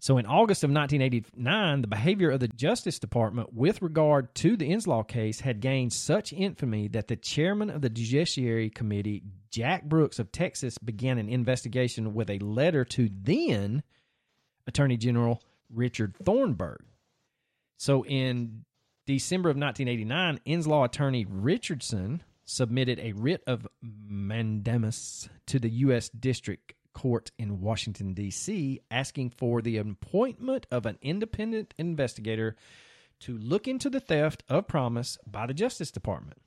[0.00, 4.70] So in August of 1989, the behavior of the Justice Department with regard to the
[4.70, 10.20] Inslaw case had gained such infamy that the chairman of the Judiciary Committee, Jack Brooks
[10.20, 13.82] of Texas, began an investigation with a letter to then
[14.68, 16.84] Attorney General Richard Thornburgh.
[17.76, 18.64] So in
[19.06, 26.08] December of 1989, Inslaw attorney Richardson submitted a writ of mandamus to the U.S.
[26.08, 32.56] District Court in Washington, D.C., asking for the appointment of an independent investigator
[33.20, 36.40] to look into the theft of PROMIS by the Justice Department.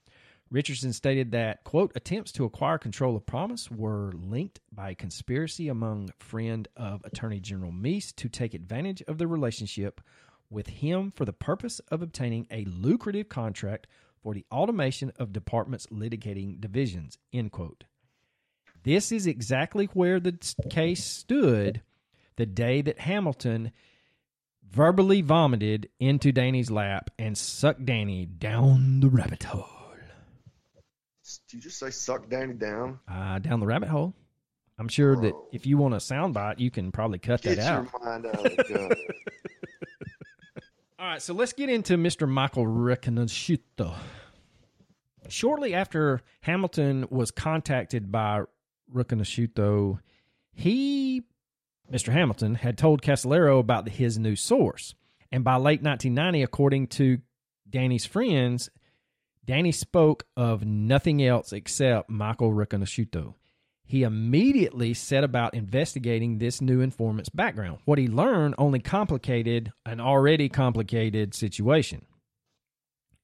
[0.49, 6.09] Richardson stated that, quote, attempts to acquire control of PROMIS were linked by conspiracy among
[6.19, 10.01] friend of Attorney General Meese to take advantage of the relationship
[10.49, 13.87] with him for the purpose of obtaining a lucrative contract
[14.21, 17.85] for the automation of department's litigating divisions, end quote.
[18.83, 20.37] This is exactly where the
[20.69, 21.81] case stood
[22.35, 23.71] the day that Hamilton
[24.69, 29.67] verbally vomited into Danny's lap and sucked Danny down the rabbit hole.
[31.47, 32.99] Did you just say suck Danny down?
[33.07, 34.13] Uh, down the rabbit hole.
[34.77, 37.87] I'm sure that if you want a soundbite, you can probably cut Get that out.
[38.03, 38.25] out.
[40.99, 42.27] All right, so let's get into Mr.
[42.27, 43.93] Michael Riconosciuto.
[45.29, 48.43] Shortly after Hamilton was contacted by
[48.93, 49.99] Riconosciuto,
[50.53, 51.23] he,
[51.91, 52.11] Mr.
[52.11, 54.95] Hamilton, had told Casolaro about his new source.
[55.31, 57.19] And by late 1990, according to
[57.69, 58.69] Danny's friends,
[59.45, 63.35] Danny spoke of nothing else except Michael Riconosciuto.
[63.85, 67.79] He immediately set about investigating this new informant's background.
[67.85, 72.05] What he learned only complicated an already complicated situation.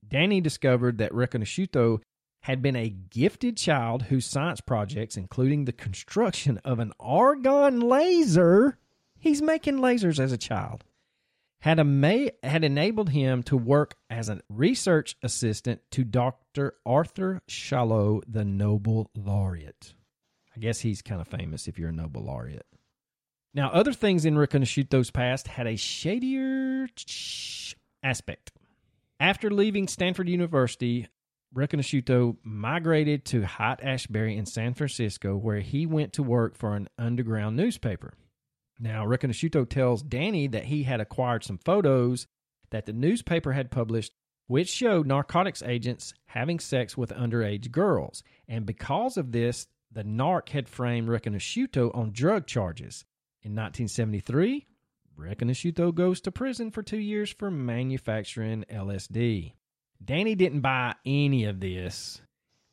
[0.05, 2.01] Danny discovered that Riconosciuto
[2.47, 8.77] had been a gifted child whose science projects, including the construction of an argon laser,
[9.19, 10.85] he's making lasers as a child,
[11.59, 16.75] had, ama- had enabled him to work as a research assistant to Dr.
[16.85, 19.93] Arthur Schawlow, the Nobel laureate.
[20.55, 22.65] I guess he's kind of famous if you're a Nobel laureate.
[23.53, 26.87] Now, other things in Riconosciuto's past had a shadier
[28.01, 28.53] aspect.
[29.19, 31.09] After leaving Stanford University,
[31.57, 37.55] Riconosciuto migrated to Haight-Ashbury in San Francisco, where he went to work for an underground
[37.55, 38.13] newspaper.
[38.79, 42.27] Now, Riconosciuto tells Danny that he had acquired some photos
[42.69, 44.13] that the newspaper had published,
[44.45, 48.21] which showed narcotics agents having sex with underage girls.
[48.47, 53.03] And because of this, the narc had framed Riconosciuto on drug charges.
[53.41, 54.67] In 1973,
[55.17, 59.53] Riconosciuto goes to prison for two years for manufacturing LSD.
[60.03, 62.21] Danny didn't buy any of this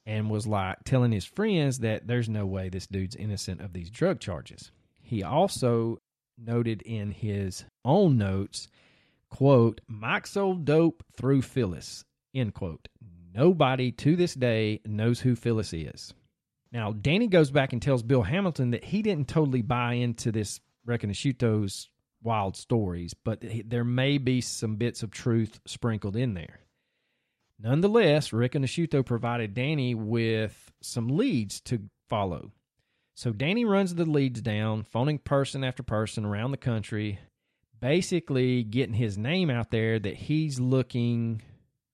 [0.07, 3.91] and was like telling his friends that there's no way this dude's innocent of these
[3.91, 4.71] drug charges.
[5.03, 5.99] He also
[6.39, 8.69] noted in his own notes,
[9.31, 12.05] quote, Mike sold dope through Phyllis,
[12.35, 12.89] end quote.
[13.35, 16.15] Nobody to this day knows who Phyllis is.
[16.71, 20.61] Now, Danny goes back and tells Bill Hamilton that he didn't totally buy into this
[20.87, 21.89] Riconosciuto's
[22.23, 26.61] wild stories, but there may be some bits of truth sprinkled in there.
[27.61, 32.53] Nonetheless, Riconosciuto provided Danny with some leads to follow.
[33.15, 37.21] So Danny runs the leads down, phoning person after person around the country,
[37.81, 41.43] basically getting his name out there that he's looking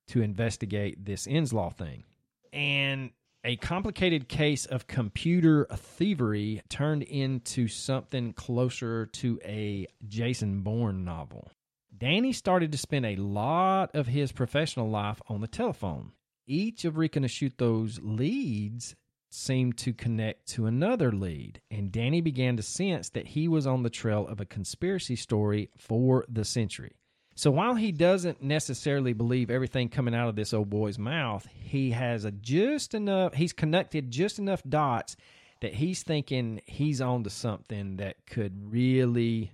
[0.08, 2.04] to investigate this Inslaw thing.
[2.52, 3.10] And
[3.44, 11.50] a complicated case of computer thievery turned into something closer to a Jason Bourne novel.
[11.96, 16.12] Danny started to spend a lot of his professional life on the telephone.
[16.46, 18.96] Each of Riconosciuto's leads
[19.30, 23.82] seemed to connect to another lead, and Danny began to sense that he was on
[23.82, 26.92] the trail of a conspiracy story for the century.
[27.36, 31.92] So while he doesn't necessarily believe everything coming out of this old boy's mouth, he
[31.92, 35.16] has a just enough he's connected just enough dots
[35.60, 39.52] that he's thinking he's on to something that could really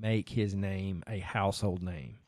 [0.00, 2.18] make his name a household name.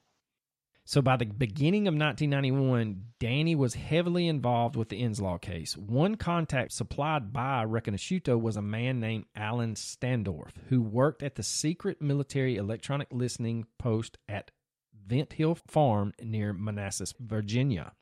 [0.84, 5.76] So by the beginning of 1991, Danny was heavily involved with the Inslaw case.
[5.76, 11.44] One contact supplied by Riconosciuto was a man named Alan Standorf, who worked at the
[11.44, 14.50] secret military electronic listening post at
[15.06, 17.92] Vint Hill Farm near Manassas, Virginia.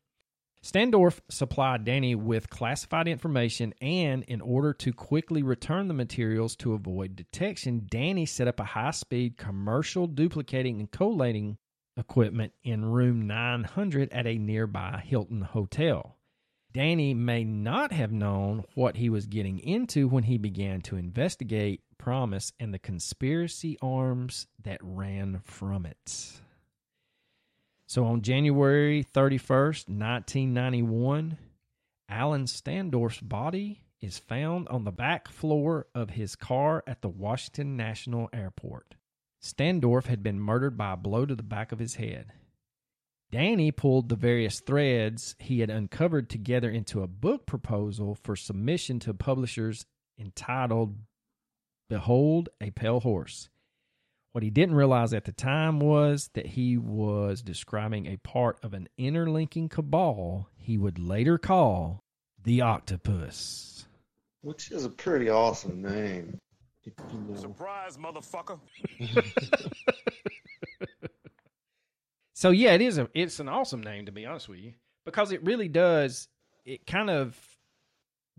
[0.63, 6.75] Standorf supplied Danny with classified information, and in order to quickly return the materials to
[6.75, 11.59] avoid detection, Danny set up a high speed commercial duplicating and collating
[11.97, 16.17] equipment in room 900 at a nearby Hilton hotel.
[16.73, 21.83] Danny may not have known what he was getting into when he began to investigate
[21.99, 26.41] PROMIS and the conspiracy arms that ran from it.
[27.89, 31.39] So on January 31st, 1991,
[32.11, 37.78] Alan Standorf's body is found on the back floor of his car at the Washington
[37.78, 38.95] National Airport.
[39.43, 42.34] Standorf had been murdered by a blow to the back of his head.
[43.30, 48.99] Danny pulled the various threads he had uncovered together into a book proposal for submission
[49.01, 49.86] to publishers
[50.18, 50.95] entitled
[51.89, 53.49] Behold a Pale Horse.
[54.39, 58.72] What he didn't realize at the time was that he was describing a part of
[58.72, 62.05] an interlinking cabal he would later call
[62.45, 63.89] the Octopus.
[64.43, 66.39] Which is a pretty awesome name.
[66.84, 66.93] You
[67.28, 67.34] know.
[67.34, 68.61] Surprise, motherfucker.
[72.34, 74.74] So yeah, it is a it's an awesome name to be honest with you
[75.05, 76.28] because it really does
[76.64, 77.36] it kind of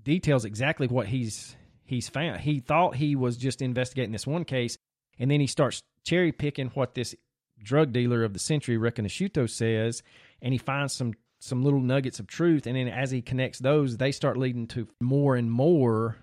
[0.02, 2.40] details exactly what he's he's found.
[2.40, 4.78] He thought he was just investigating this one case
[5.20, 7.16] and then he starts cherry picking what this
[7.62, 10.02] drug dealer of the century Riconosciuto says
[10.42, 13.98] and he finds some some little nuggets of truth and then as he connects those
[13.98, 16.18] they start leading to more and more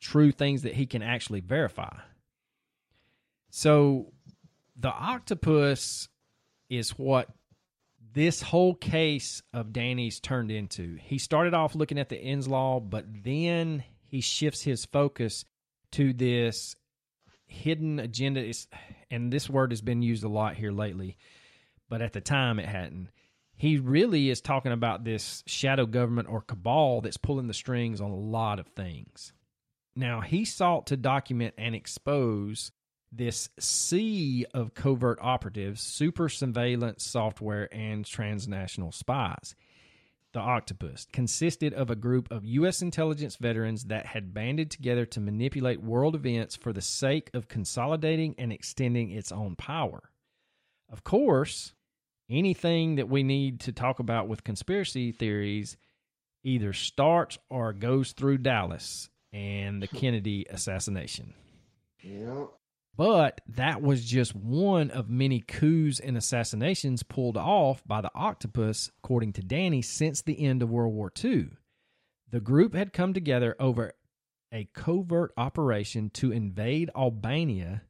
[0.00, 1.96] true things that he can actually verify.
[3.50, 4.12] So
[4.76, 6.08] the octopus
[6.68, 7.28] is what
[8.12, 10.98] this whole case of Danny's turned into.
[11.00, 15.44] He started off looking at the Inslaw, but then he shifts his focus
[15.92, 16.76] to this
[17.54, 18.66] hidden agenda is
[19.10, 21.16] and this word has been used a lot here lately,
[21.88, 23.08] but at the time it hadn't.
[23.56, 28.10] He really is talking about this shadow government or cabal that's pulling the strings on
[28.10, 29.32] a lot of things.
[29.94, 32.72] Now, he sought to document and expose
[33.12, 39.54] this sea of covert operatives, super surveillance software, and transnational spies.
[40.34, 42.82] The Octopus consisted of a group of U.S.
[42.82, 48.34] intelligence veterans that had banded together to manipulate world events for the sake of consolidating
[48.36, 50.10] and extending its own power.
[50.90, 51.72] Of course,
[52.28, 55.76] anything that we need to talk about with conspiracy theories
[56.42, 61.32] either starts or goes through Dallas and the Kennedy assassination.
[62.02, 62.46] Yeah.
[62.96, 68.90] But that was just one of many coups and assassinations pulled off by the octopus,
[68.98, 71.48] according to Danny, since the end of World War II.
[72.30, 73.94] The group had come together over
[74.52, 77.82] a covert operation to invade Albania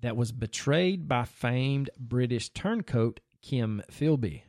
[0.00, 4.42] that was betrayed by famed British turncoat Kim Philby.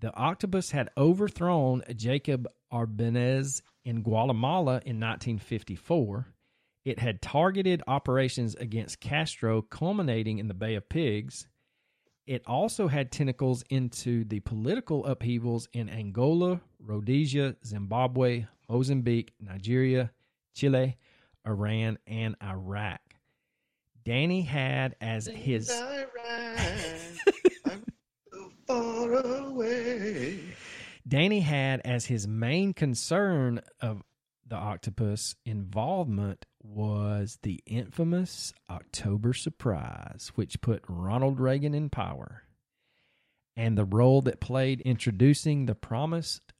[0.00, 6.34] The octopus had overthrown Jacob Arbenz in Guatemala in 1954
[6.84, 11.48] it had targeted operations against Castro, culminating in the Bay of Pigs.
[12.26, 20.10] It also had tentacles into the political upheavals in Angola, Rhodesia, Zimbabwe, Mozambique, Nigeria,
[20.54, 20.96] Chile,
[21.46, 23.00] Iran, and Iraq.
[24.04, 25.68] Danny had as his.
[31.08, 34.02] Danny had as his main concern of
[34.48, 42.44] the octopus involvement was the infamous October surprise, which put Ronald Reagan in power,
[43.56, 46.52] and the role that played introducing the promised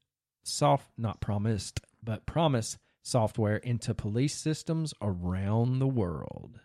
[0.43, 6.61] soft not promised, but PROMIS software into police systems around the world.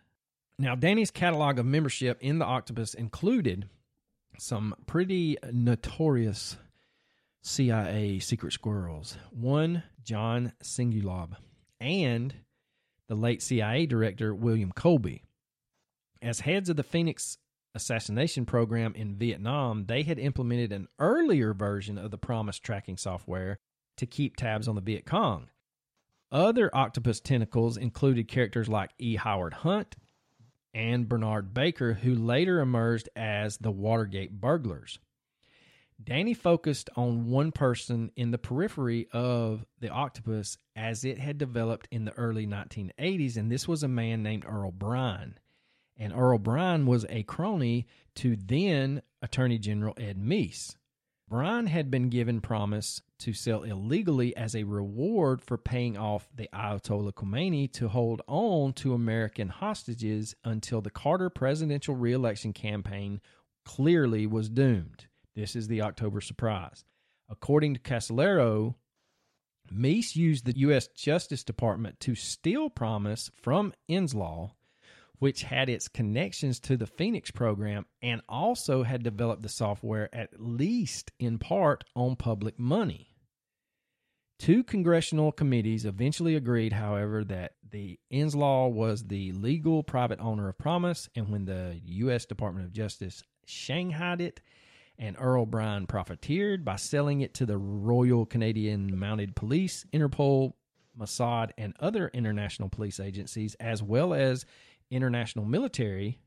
[0.60, 3.70] Now, Danny's catalog of membership in the Octopus included
[4.38, 6.58] some pretty notorious
[7.44, 9.18] CIA secret squirrels.
[9.30, 11.36] One, John Singlaub,
[11.80, 12.34] and
[13.10, 15.24] the late CIA director, William Colby.
[16.22, 17.38] As heads of the Phoenix
[17.76, 23.60] assassination program in Vietnam, they had implemented an earlier version of the PROMIS tracking software
[23.98, 25.50] to keep tabs on the Viet Cong.
[26.32, 29.18] Other octopus tentacles included characters like E.
[29.18, 29.98] Howard Hunt
[30.74, 34.98] and Bernard Barker, who later emerged as the Watergate burglars.
[36.02, 41.88] Danny focused on one person in the periphery of the octopus as it had developed
[41.91, 45.38] in the early 1980s, and this was a man named Earl Brian.
[45.98, 50.76] And Earl Brian was a crony to then Attorney General Ed Meese.
[51.30, 56.50] Brian had been given PROMIS to sell illegally as a reward for paying off the
[56.54, 63.22] Ayatollah Khomeini to hold on to American hostages until the Carter presidential reelection campaign
[63.64, 65.08] clearly was doomed.
[65.36, 66.86] This is the October surprise.
[67.30, 68.76] According to Casolaro,
[69.72, 70.88] Meese used the U.S.
[70.88, 74.52] Justice Department to steal PROMIS from Inslaw,
[75.18, 80.40] which had its connections to the Phoenix program and also had developed the software at
[80.40, 83.16] least in part on public money.
[84.38, 90.58] Two congressional committees eventually agreed, however, that the Inslaw was the legal private owner of
[90.58, 92.26] PROMIS, and when the U.S.
[92.26, 94.42] Department of Justice shanghaied it,
[95.04, 100.54] and Earl Brian profiteered by selling it to the Royal Canadian Mounted Police, Interpol,
[100.97, 104.45] Mossad, and other international police agencies, as well as
[104.89, 106.20] international military.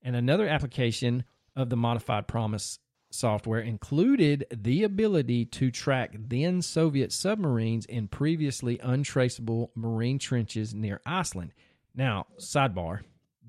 [0.00, 1.24] And another application
[1.54, 2.78] of the modified PROMIS
[3.10, 11.02] software included the ability to track then Soviet submarines in previously untraceable marine trenches near
[11.04, 11.52] Iceland.
[11.94, 13.00] Now, sidebar.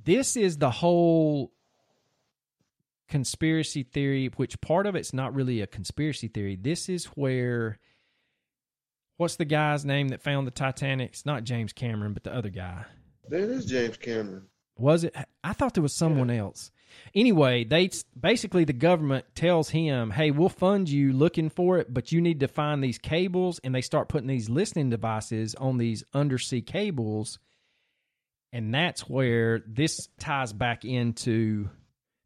[0.03, 1.53] This is the whole
[3.07, 6.55] conspiracy theory, which part of it's not really a conspiracy theory.
[6.55, 7.79] This is where
[9.17, 11.11] what's the guy's name that found the Titanic?
[11.11, 12.85] It's not James Cameron, but the other guy.
[13.29, 14.47] That is James Cameron.
[14.77, 15.15] Was it?
[15.43, 16.37] I thought there was someone yeah.
[16.37, 16.71] else.
[17.13, 17.89] Anyway, they
[18.19, 22.39] basically the government tells him, "Hey, we'll fund you looking for it, but you need
[22.39, 27.37] to find these cables." And they start putting these listening devices on these undersea cables,
[28.51, 31.69] and that's where this ties back into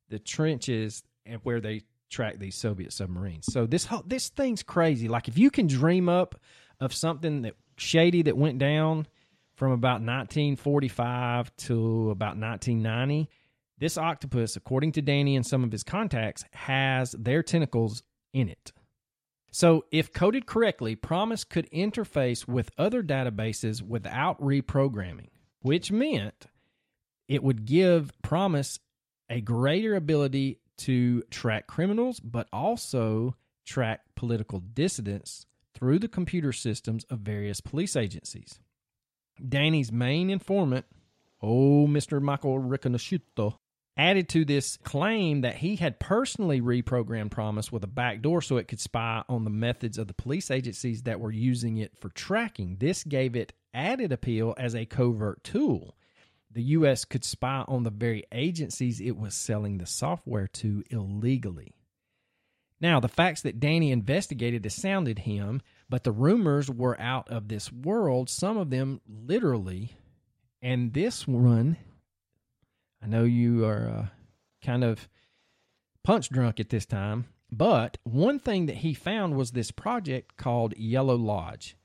[0.10, 3.46] the trenches and where they track these Soviet submarines.
[3.52, 5.08] So this whole, this thing's crazy.
[5.08, 6.40] Like if you can dream up
[6.80, 9.08] of something that shady that went down
[9.56, 13.30] from about 1945 to about 1990.
[13.80, 18.04] This octopus, according to Danny and some of his contacts, has their tentacles
[18.34, 18.72] in it.
[19.52, 25.30] So, if coded correctly, PROMIS could interface with other databases without reprogramming,
[25.62, 26.48] which meant
[27.28, 28.80] it would give PROMIS
[29.30, 37.04] a greater ability to track criminals, but also track political dissidents through the computer systems
[37.06, 38.60] of various police agencies.
[39.48, 40.86] Danny's main informant,
[41.42, 42.22] oh, Mr.
[42.22, 43.58] Michael Riconosciuto,
[43.96, 48.68] added to this claim that he had personally reprogrammed PROMIS with a backdoor so it
[48.68, 52.78] could spy on the methods of the police agencies that were using it for tracking.
[52.80, 55.96] This gave it added appeal as a covert tool.
[56.52, 57.06] The U.S.
[57.06, 61.76] could spy on the very agencies it was selling the software to illegally.
[62.80, 67.72] Now, the facts that Danny investigated astounded him, but the rumors were out of this
[67.72, 69.98] world, some of them literally.
[70.62, 71.78] And this one,
[73.02, 74.06] I know you are uh,
[74.64, 75.10] kind of
[76.04, 80.78] punch drunk at this time, but one thing that he found was this project called
[80.78, 81.76] Yellow Lodge.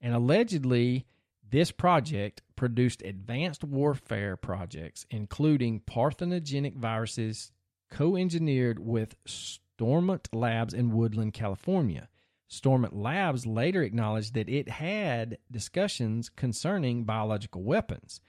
[0.00, 1.06] And allegedly,
[1.52, 7.52] this project produced advanced warfare projects, including parthenogenic viruses
[7.90, 12.08] co engineered with Stormont Labs in Woodland, California.
[12.48, 18.22] Stormont Labs later acknowledged that it had discussions concerning biological weapons.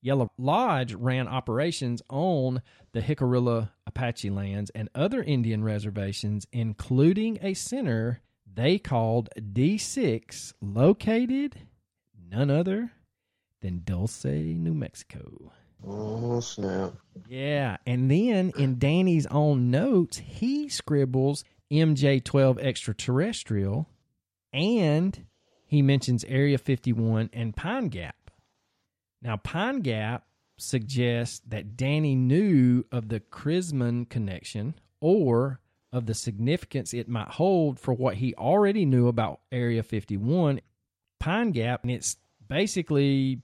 [0.00, 2.62] Yellow Lodge ran operations on
[2.92, 11.56] the Jicarilla Apache lands and other Indian reservations, including a center they called D6, located
[12.32, 12.90] none other
[13.60, 15.52] than Dulce, New Mexico.
[15.86, 16.94] Oh, snap.
[17.28, 17.76] Yeah.
[17.86, 23.88] And then in Danny's own notes, he scribbles MJ12 extraterrestrial
[24.52, 25.26] and
[25.66, 28.30] he mentions Area 51 and Pine Gap.
[29.22, 30.26] Now, Pine Gap
[30.58, 35.60] suggests that Danny knew of the Chrisman connection or
[35.92, 40.60] of the significance it might hold for what he already knew about Area 51.
[41.18, 42.16] Pine Gap, and it's
[42.52, 43.40] basically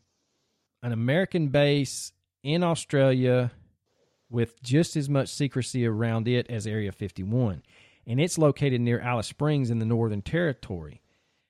[0.83, 3.51] an American base in Australia
[4.29, 7.63] with just as much secrecy around it as Area 51.
[8.07, 11.01] And it's located near Alice Springs in the Northern Territory.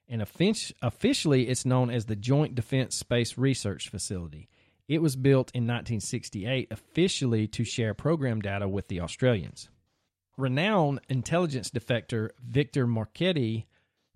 [0.08, 4.48] And officially, it's known as the Joint Defense Space Research Facility.
[4.86, 9.68] It was built in 1968 officially to share program data with the Australians.
[10.36, 13.66] Renowned intelligence defector Victor Marchetti,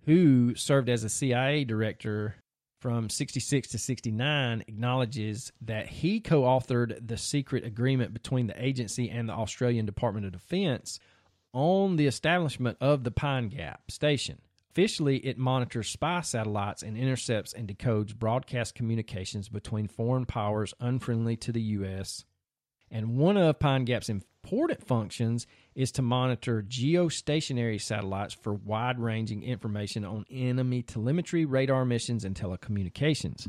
[0.04, 2.36] who served as a CIA director
[2.82, 9.08] from 66 to 69 acknowledges that he co authored the secret agreement between the agency
[9.08, 10.98] and the Australian Department of Defense
[11.52, 14.38] on the establishment of the Pine Gap station.
[14.72, 21.36] Officially, it monitors spy satellites and intercepts and decodes broadcast communications between foreign powers unfriendly
[21.36, 22.24] to the U.S.
[22.90, 29.42] And one of Pine Gap's important functions is to monitor geostationary satellites for wide ranging
[29.42, 33.48] information on enemy telemetry, radar missions, and telecommunications.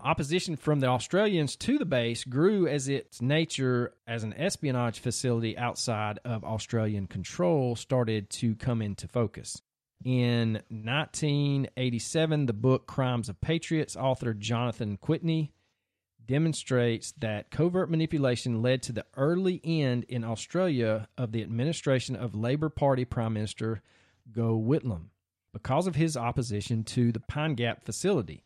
[0.00, 5.56] Opposition from the Australians to the base grew as its nature as an espionage facility
[5.56, 9.62] outside of Australian control started to come into focus.
[10.04, 15.50] In 1987, the book Crimes of Patriots, author Jonathan Kwitny
[16.26, 22.34] demonstrates that covert manipulation led to the early end in Australia of the administration of
[22.34, 23.82] Labor Party Prime Minister
[24.32, 25.10] Gough Whitlam
[25.52, 28.44] because of his opposition to the Pine Gap facility.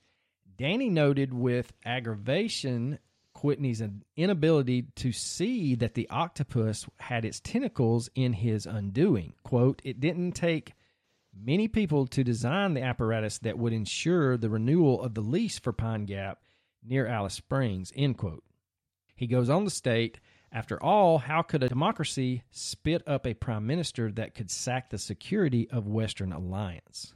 [0.56, 2.98] Danny noted with aggravation
[3.32, 3.82] Kwitny's
[4.16, 9.32] inability to see that the octopus had its tentacles in his undoing.
[9.42, 10.74] Quote, it didn't take
[11.34, 15.72] many people to design the apparatus that would ensure the renewal of the lease for
[15.72, 16.40] Pine Gap
[16.82, 18.44] near Alice Springs, end quote.
[19.16, 20.18] He goes on to state,
[20.52, 24.98] after all, how could a democracy spit up a prime minister that could sack the
[24.98, 27.14] security of Western alliance?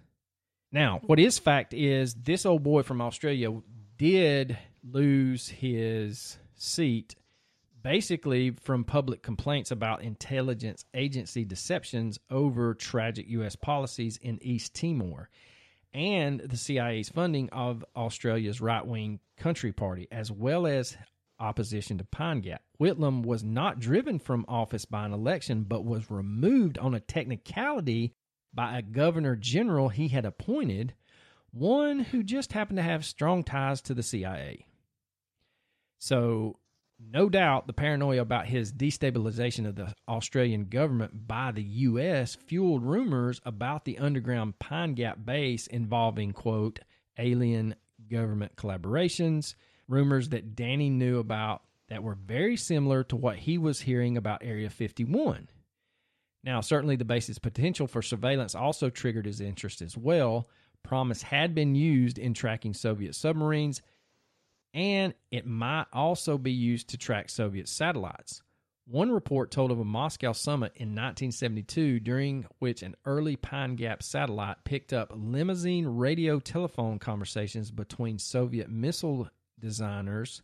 [0.70, 3.50] Now, what is fact is this old boy from Australia
[3.96, 7.16] did lose his seat
[7.82, 13.56] basically from public complaints about intelligence agency deceptions over tragic U.S.
[13.56, 15.28] policies in East Timor
[15.94, 20.96] and the CIA's funding of Australia's right wing Country Party, as well as
[21.38, 22.62] opposition to Pine Gap.
[22.80, 28.12] Whitlam was not driven from office by an election, but was removed on a technicality
[28.52, 30.94] by a governor general he had appointed,
[31.50, 34.66] one who just happened to have strong ties to the CIA.
[35.98, 36.58] So
[37.12, 42.34] no doubt the paranoia about his destabilization of the Australian government by the U.S.
[42.34, 46.80] fueled rumors about the underground Pine Gap base involving, quote,
[47.18, 47.74] alien
[48.10, 49.54] government collaborations,
[49.88, 54.42] rumors that Danny knew about that were very similar to what he was hearing about
[54.42, 55.48] Area 51.
[56.42, 60.48] Now, certainly the base's potential for surveillance also triggered his interest as well.
[60.82, 63.80] Promise had been used in tracking Soviet submarines,
[64.74, 68.42] and it might also be used to track Soviet satellites.
[68.86, 74.02] One report told of a Moscow summit in 1972 during which an early Pine Gap
[74.02, 80.42] satellite picked up limousine radio telephone conversations between Soviet missile designers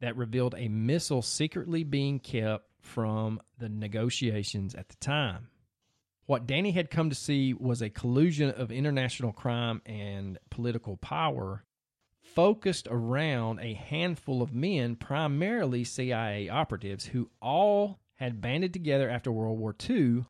[0.00, 5.48] that revealed a missile secretly being kept from the negotiations at the time.
[6.26, 11.64] What Danny had come to see was a collusion of international crime and political power
[12.34, 19.32] focused around a handful of men, primarily CIA operatives, who all had banded together after
[19.32, 20.24] World War II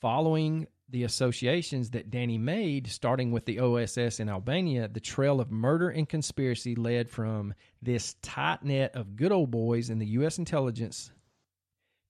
[0.00, 5.50] following the associations that Danny made, starting with the OSS in Albania, the trail of
[5.50, 10.38] murder and conspiracy led from this tight net of good old boys in the U.S.
[10.38, 11.10] intelligence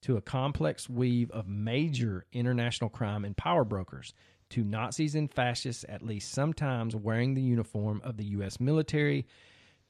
[0.02, 4.14] to a complex weave of major international crime and power brokers,
[4.52, 8.60] to Nazis and fascists, at least sometimes wearing the uniform of the U.S.
[8.60, 9.26] military,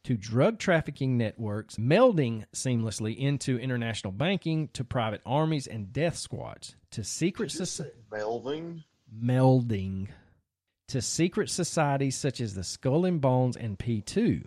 [0.05, 6.77] to drug trafficking networks, melding seamlessly into international banking, to private armies and death squads,
[6.93, 7.97] to secret societies.
[8.11, 8.85] Melving.
[9.13, 10.09] Melding.
[10.89, 14.45] To secret societies such as the Skull and Bones and P2,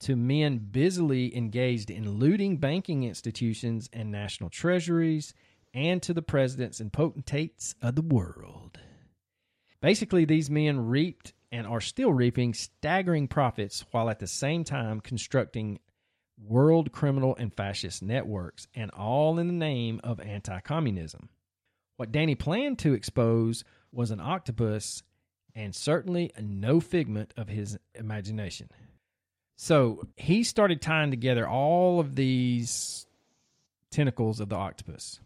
[0.00, 5.34] to men busily engaged in looting banking institutions and national treasuries,
[5.74, 8.71] and to the presidents and potentates of the world.
[9.82, 15.00] Basically, these men reaped and are still reaping staggering profits while at the same time
[15.00, 15.80] constructing
[16.38, 21.28] world criminal and fascist networks, and all in the name of anti communism.
[21.96, 25.02] What Danny planned to expose was an octopus,
[25.54, 28.70] and certainly no figment of his imagination.
[29.56, 33.06] So he started tying together all of these
[33.90, 35.20] tentacles of the octopus.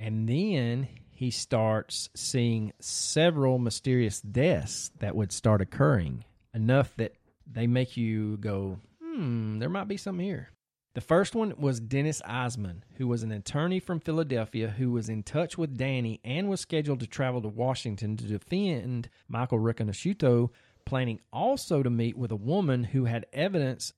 [0.00, 0.88] And then
[1.18, 7.12] he starts seeing several mysterious deaths that would start occurring, enough that
[7.44, 10.50] they make you go, hmm, there might be something here.
[10.94, 15.24] The first one was Dennis Eisman, who was an attorney from Philadelphia who was in
[15.24, 20.50] touch with Danny and was scheduled to travel to Washington to defend Michael Riconosciuto,
[20.86, 23.92] planning also to meet with a woman who had evidence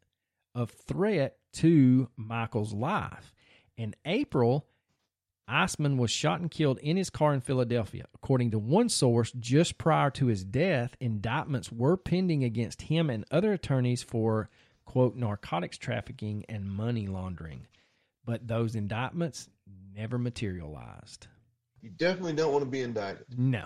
[0.55, 3.35] of threat to Michael's life.
[3.77, 4.67] In April,
[5.51, 8.07] Eisman was shot and killed in his car in Philadelphia.
[8.15, 13.25] According to one source, just prior to his death, indictments were pending against him and
[13.31, 14.49] other attorneys for,
[14.85, 17.67] quote, narcotics trafficking and money laundering.
[18.25, 19.49] But those indictments
[19.95, 21.27] never materialized.
[21.81, 23.27] You definitely don't want to be indicted.
[23.39, 23.65] No.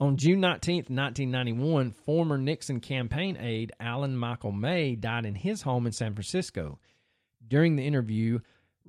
[0.00, 5.86] On June 19th, 1991, former Nixon campaign aide Alan Michael May died in his home
[5.86, 6.78] in San Francisco.
[7.46, 8.38] During the interview,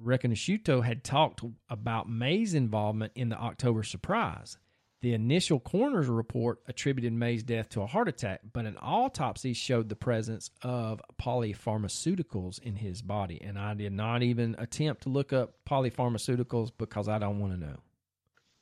[0.04, 4.58] Riconosciuto had talked about May's involvement in the October surprise.
[5.02, 9.88] The initial coroner's report attributed May's death to a heart attack, but an autopsy showed
[9.88, 13.42] the presence of polypharmaceuticals in his body.
[13.42, 17.60] And I did not even attempt to look up polypharmaceuticals because I don't want to
[17.60, 17.78] know.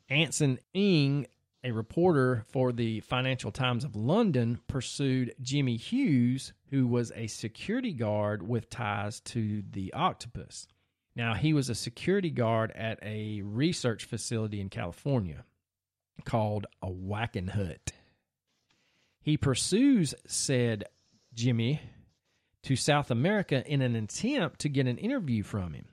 [0.09, 1.25] Anson Ng,
[1.63, 7.93] a reporter for the Financial Times of London, pursued Jimmy Hughes, who was a security
[7.93, 10.67] guard with ties to the octopus.
[11.17, 15.45] Now, he was a security guard at a research facility in California
[16.25, 17.91] called a Wackenhut.
[19.19, 20.83] He pursues said
[21.33, 21.81] Jimmy
[22.61, 25.87] to South America in an attempt to get an interview from him.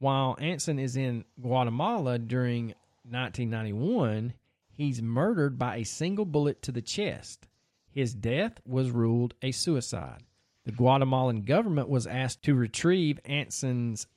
[0.00, 4.32] While Anson is in Guatemala during 1991,
[4.72, 7.46] he's murdered by a single bullet to the chest.
[7.92, 10.24] His death was ruled a suicide.
[10.64, 14.08] The Guatemalan government was asked to retrieve Anson's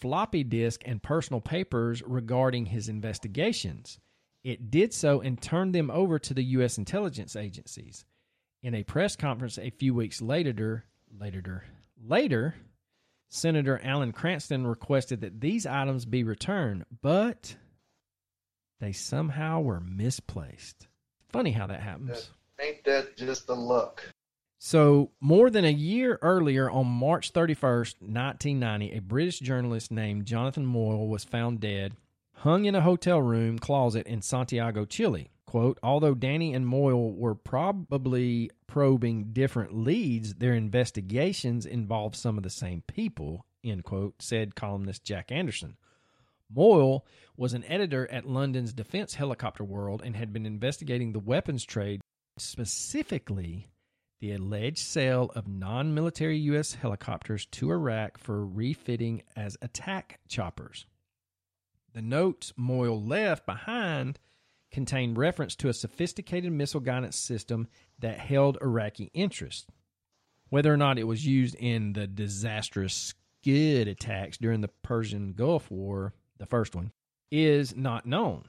[0.00, 3.98] floppy disk and personal papers regarding his investigations.
[4.44, 6.78] It did so and turned them over to the U.S.
[6.78, 8.04] intelligence agencies.
[8.62, 10.84] In a press conference a few weeks later,
[11.18, 11.64] later,
[12.02, 12.54] later,
[13.28, 17.56] Senator Alan Cranston requested that these items be returned, but
[18.80, 20.86] they somehow were misplaced.
[21.28, 22.30] Funny how that happens.
[22.60, 24.02] Ain't that just the luck?
[24.58, 30.64] So, more than a year earlier, on March 31st, 1990, a British journalist named Jonathan
[30.64, 31.92] Moyle was found dead,
[32.36, 35.30] hung in a hotel room closet in Santiago, Chile.
[35.44, 42.42] Quote, although Danny and Moyle were probably probing different leads, their investigations involved some of
[42.42, 45.76] the same people, end quote, said columnist Jack Anderson.
[46.52, 47.04] Moyle
[47.36, 52.00] was an editor at London's Defense Helicopter World and had been investigating the weapons trade,
[52.38, 53.68] specifically
[54.20, 56.74] the alleged sale of non military U.S.
[56.74, 60.86] helicopters to Iraq for refitting as attack choppers.
[61.92, 64.18] The notes Moyle left behind
[64.70, 69.70] contained reference to a sophisticated missile guidance system that held Iraqi interest.
[70.48, 75.70] Whether or not it was used in the disastrous Scud attacks during the Persian Gulf
[75.70, 76.92] War, the first one,
[77.30, 78.48] is not known.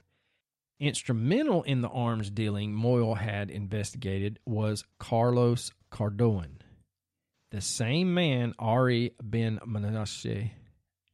[0.80, 6.60] Instrumental in the arms dealing Moyle had investigated was Carlos Cardoen,
[7.50, 10.52] the same man Ari Ben Menashe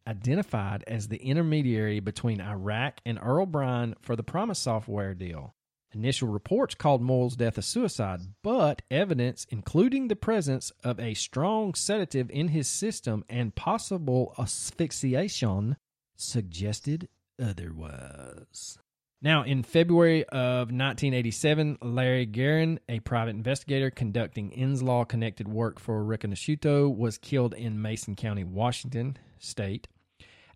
[0.06, 5.54] identified as the intermediary between Iraq and Earl Brian for the PROMIS software deal.
[5.94, 11.72] Initial reports called Moyle's death a suicide, but evidence, including the presence of a strong
[11.72, 15.76] sedative in his system and possible asphyxiation,
[16.16, 17.08] suggested
[17.40, 18.78] otherwise.
[19.24, 26.04] Now, in February of 1987, Larry Guerin, a private investigator conducting INSLAW connected work for
[26.04, 29.88] Riconosciuto, was killed in Mason County, Washington state.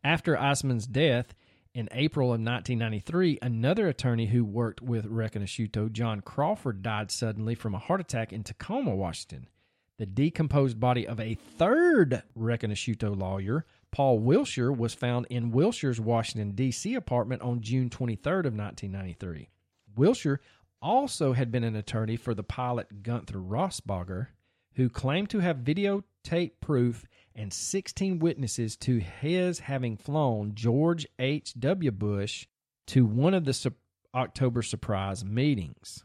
[0.04, 1.34] After Eisman's death
[1.72, 7.74] in April of 1993, another attorney who worked with Riconosciuto, John Crawford, died suddenly from
[7.74, 9.48] a heart attack in Tacoma, Washington.
[9.96, 16.52] The decomposed body of a third Riconosciuto lawyer, Paul Wilcher, was found in Wilcher's Washington,
[16.52, 16.94] D.C.
[16.94, 19.48] apartment on June 23rd of 1993.
[19.96, 20.38] Wilcher
[20.80, 24.28] also had been an attorney for the pilot Gunther Russbacher,
[24.74, 31.90] who claimed to have videotape proof and 16 witnesses to his having flown George H.W.
[31.92, 32.46] Bush
[32.88, 33.74] to one of the su-
[34.14, 36.04] October surprise meetings.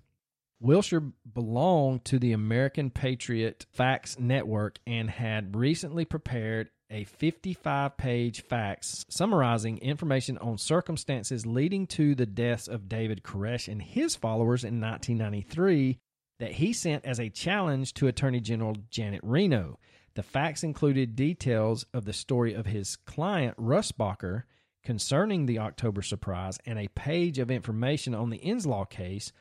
[0.63, 8.41] Wilcher belonged to the American Patriot Fax Network and had recently prepared a 55 page
[8.41, 14.63] fax summarizing information on circumstances leading to the deaths of David Koresh and his followers
[14.63, 15.97] in 1993
[16.39, 19.79] that he sent as a challenge to Attorney General Janet Reno.
[20.13, 24.43] The fax included details of the story of his client, Russbacher,
[24.83, 29.31] concerning the October surprise and a page of information on the INSLAW case,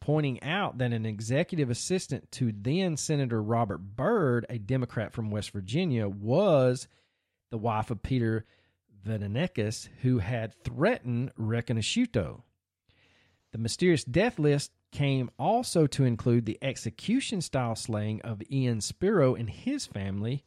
[0.00, 5.50] pointing out that an executive assistant to then Senator Robert Byrd, a Democrat from West
[5.50, 6.88] Virginia, was
[7.52, 8.46] the wife of Peter
[9.06, 12.42] Videnieks, who had threatened Riconosciuto.
[13.52, 19.34] The mysterious death list came also to include the execution style slaying of Ian Spiro
[19.34, 20.44] and his family,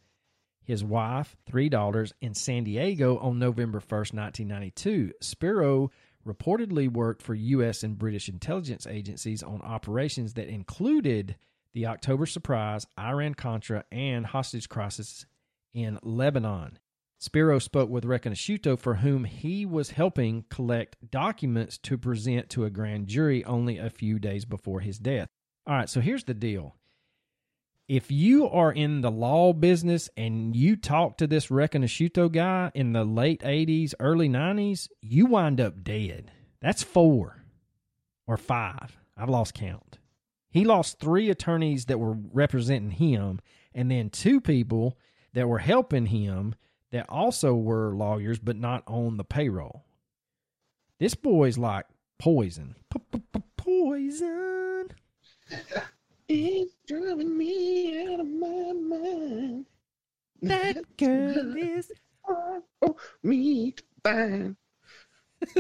[0.63, 5.13] his wife, three daughters, in San Diego on November 1st, 1992.
[5.21, 5.91] Spiro
[6.27, 7.83] reportedly worked for U.S.
[7.83, 11.35] and British intelligence agencies on operations that included
[11.73, 15.27] the October surprise, Iran Contra, and hostage crisis
[15.71, 16.79] in Lebanon.
[17.17, 22.69] Spiro spoke with Riconosciuto, for whom he was helping collect documents to present to a
[22.69, 25.27] grand jury only a few days before his death.
[25.65, 26.75] All right, so here's the deal.
[27.87, 32.93] If you are in the law business and you talk to this Riconosciuto guy in
[32.93, 36.31] the late 80s, early 90s, you wind up dead.
[36.61, 37.43] That's four
[38.27, 38.97] or five.
[39.15, 39.99] I've lost count.
[40.49, 43.39] He lost three attorneys that were representing him,
[43.73, 44.97] and then two people
[45.33, 46.55] that were helping him
[46.95, 49.83] that also were lawyers but not on the payroll.
[50.97, 51.85] This boy's like
[52.19, 52.75] poison.
[53.57, 54.89] Poison.
[56.27, 59.67] It's driving me out of my mind.
[60.41, 61.91] That girl is.
[62.81, 64.55] Oh, me fine.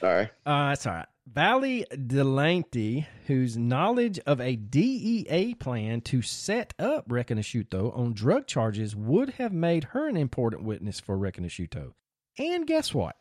[0.00, 0.28] Sorry.
[0.44, 1.06] Uh, that's all right.
[1.34, 8.94] Valley Delante, whose knowledge of a DEA plan to set up Riconosciuto on drug charges
[8.94, 11.94] would have made her an important witness for Riconosciuto.
[12.38, 13.16] And guess what?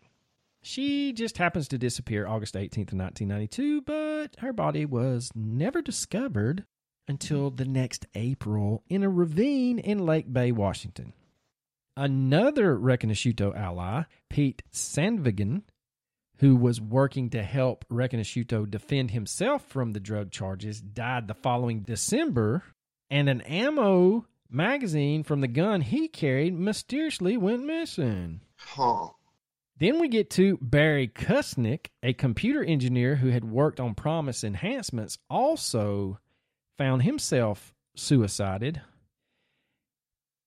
[0.61, 6.65] She just happens to disappear August 18th, 1992, but her body was never discovered
[7.07, 11.13] until the next April in a ravine in Lake Bay, Washington.
[11.97, 15.63] Another Riconosciuto ally, Pete Sandvigen,
[16.43, 21.83] who was working to help Riconosciuto defend himself from the drug charges, died the following
[21.83, 22.63] December,
[23.09, 28.41] and an ammo magazine from the gun he carried mysteriously went missing.
[28.57, 29.07] Huh.
[29.77, 35.17] Then we get to Barry Kumnick, a computer engineer who had worked on PROMIS enhancements,
[35.29, 36.19] also
[36.77, 38.81] found himself suicided.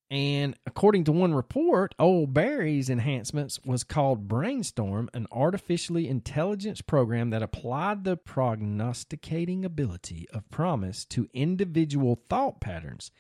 [0.09, 7.31] And according to one report, old Barry's enhancements was called Brainstorm, an artificially intelligence program
[7.31, 13.11] that applied the prognosticating ability of PROMIS to individual thought patterns.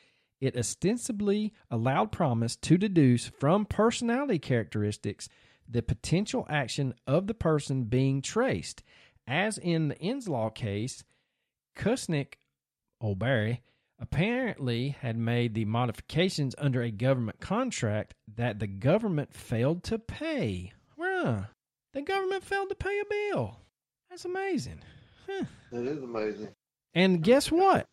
[0.40, 5.28] It ostensibly allowed PROMIS to deduce from personality characteristics
[5.68, 8.84] the potential action of the person being traced.
[9.26, 11.02] As in the INSLAW case,
[11.76, 12.34] Kumnick
[13.00, 13.62] old Barry,
[13.98, 20.72] apparently had made the modifications under a government contract that the government failed to pay.
[20.96, 21.46] Well,
[21.92, 23.60] the government failed to pay a bill.
[24.10, 24.80] That's amazing.
[25.26, 25.44] Huh.
[25.72, 26.48] It is amazing.
[26.94, 27.86] And guess what?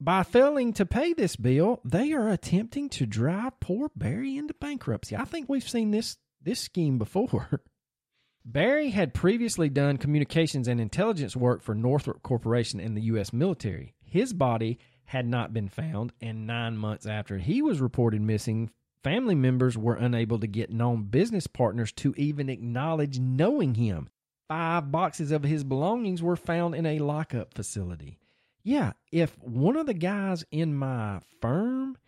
[0.00, 5.16] By failing to pay this bill, they are attempting to drive poor Barry into bankruptcy.
[5.16, 7.62] I think we've seen this this scheme before.
[8.44, 13.32] Barry had previously done communications and intelligence work for Northrop Corporation and the U.S.
[13.32, 13.94] military.
[14.04, 14.80] His body
[15.12, 18.70] had not been found, and nine months after he was reported missing,
[19.04, 24.08] family members were unable to get known business partners to even acknowledge knowing him.
[24.48, 28.18] Five boxes of his belongings were found in a lockup facility.
[28.64, 31.98] Yeah, if one of the guys in my firm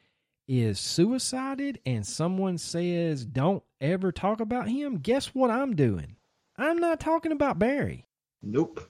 [0.48, 6.16] is suicided and someone says don't ever talk about him, guess what I'm doing?
[6.56, 8.06] I'm not talking about Barry.
[8.42, 8.80] Nope.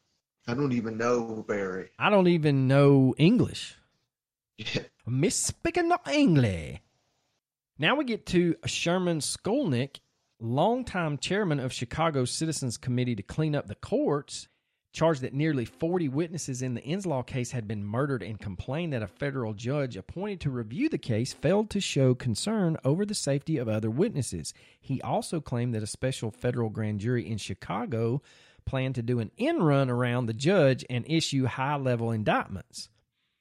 [0.47, 1.91] I don't even know Barry.
[1.99, 3.77] I don't even know English.
[4.59, 4.83] Yeah.
[5.07, 6.81] Miss speaking no English.
[7.79, 9.99] Now we get to Sherman Skolnick,
[10.41, 14.49] longtime chairman of Chicago's Citizens Committee to clean up the courts,
[14.93, 19.03] charged that nearly 40 witnesses in the Inslaw case had been murdered and complained that
[19.03, 23.59] a federal judge appointed to review the case failed to show concern over the safety
[23.59, 24.55] of other witnesses.
[24.81, 28.23] He also claimed that a special federal grand jury in Chicago
[28.65, 32.89] planned to do an in run around the judge and issue high level indictments.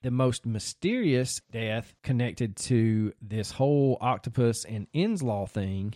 [0.04, 5.94] The most mysterious death connected to this whole octopus and Inslaw thing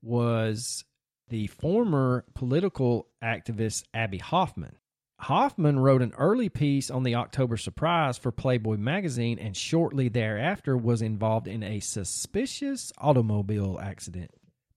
[0.00, 0.82] was
[1.28, 4.76] the former political activist Abbie Hoffman.
[5.20, 10.74] Hoffman wrote an early piece on the October surprise for Playboy magazine and shortly thereafter
[10.74, 14.30] was involved in a suspicious automobile accident.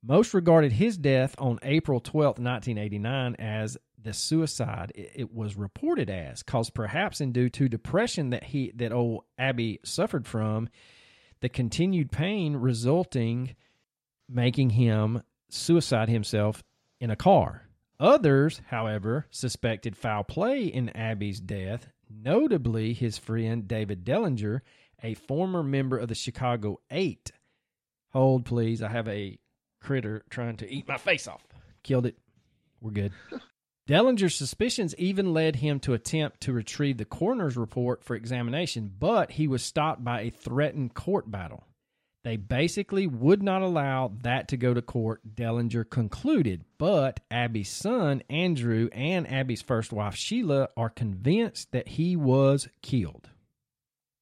[0.04, 6.42] Most regarded his death on April 12, 1989 as the suicide it was reported as
[6.42, 10.70] caused perhaps in due to depression that he that old Abbie suffered from
[11.42, 13.54] the continued pain resulting
[14.30, 16.64] making him suicide himself
[17.02, 17.68] in a car.
[18.00, 24.62] Others, however, suspected foul play in Abbie's death, notably his friend David Dellinger,
[25.04, 27.32] a former member of the Chicago Eight.
[28.14, 28.82] Hold, please.
[28.82, 29.38] I have a
[29.82, 31.46] critter trying to eat my face off.
[31.84, 32.18] Killed it.
[32.80, 33.12] We're good.
[33.88, 39.32] Dellinger's suspicions even led him to attempt to retrieve the coroner's report for examination, but
[39.32, 41.64] he was stopped by a threatened court battle.
[42.26, 46.66] They basically would not allow that to go to court, Dellinger concluded.
[46.78, 53.30] But Abbie's son, Andrew, and Abbie's first wife, Sheila, are convinced that he was killed.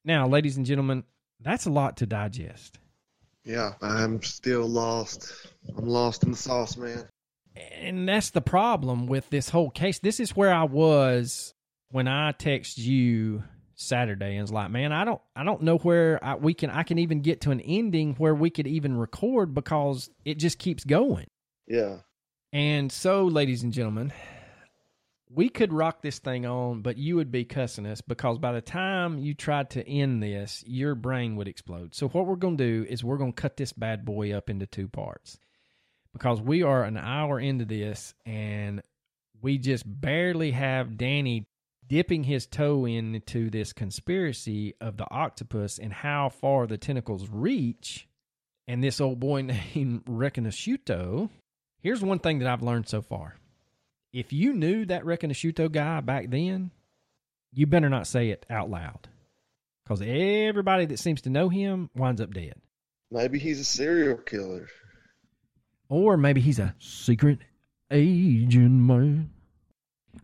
[0.03, 1.05] Now, ladies and gentlemen,
[1.41, 2.77] that's a lot to digest.
[3.43, 5.47] Yeah, I'm still lost.
[5.75, 7.07] I'm lost in the sauce, man.
[7.55, 9.99] And that's the problem with this whole case.
[9.99, 11.53] This is where I was
[11.89, 13.43] when I text you
[13.75, 16.83] Saturday and was like, man, I don't, I don't know where I, we can, I
[16.83, 20.83] can even get to an ending where we could even record because it just keeps
[20.83, 21.27] going.
[21.67, 21.97] Yeah.
[22.51, 24.13] And so, ladies and gentlemen,
[25.29, 28.61] we could rock this thing on, but you would be cussing us because by the
[28.61, 31.95] time you tried to end this, your brain would explode.
[31.95, 34.49] So, what we're going to do is we're going to cut this bad boy up
[34.49, 35.37] into two parts
[36.15, 38.81] because we are an hour into this and
[39.41, 41.45] we just barely have Danny
[41.89, 48.07] dipping his toe into this conspiracy of the octopus and how far the tentacles reach.
[48.65, 49.41] And this old boy
[49.75, 51.29] named Riconosciuto.
[51.81, 53.35] Here's one thing that I've learned so far.
[54.13, 56.71] If you knew that Riconosciuto guy back then,
[57.51, 59.09] you better not say it out loud.
[59.83, 62.55] Because everybody that seems to know him winds up dead.
[63.11, 64.69] Maybe he's a serial killer.
[65.89, 67.39] Or maybe he's a secret
[67.91, 69.29] agent, man.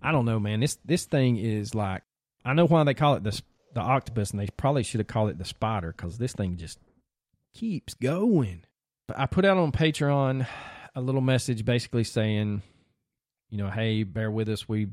[0.02, 0.60] I don't know, man.
[0.60, 2.04] This this thing is like
[2.44, 3.40] I know why they call it the
[3.74, 6.80] the octopus, and they probably should have called it the spider because this thing just
[7.54, 8.64] keeps going.
[9.08, 10.48] But I put out on Patreon
[10.96, 12.62] a little message basically saying,
[13.50, 14.68] you know, hey, bear with us.
[14.68, 14.90] We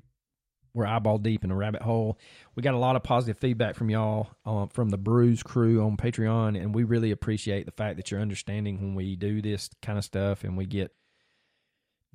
[0.79, 2.17] we're eyeball deep in a rabbit hole.
[2.55, 5.97] We got a lot of positive feedback from y'all uh, from the Bruise crew on
[5.97, 9.99] Patreon, and we really appreciate the fact that you're understanding when we do this kind
[9.99, 10.93] of stuff and we get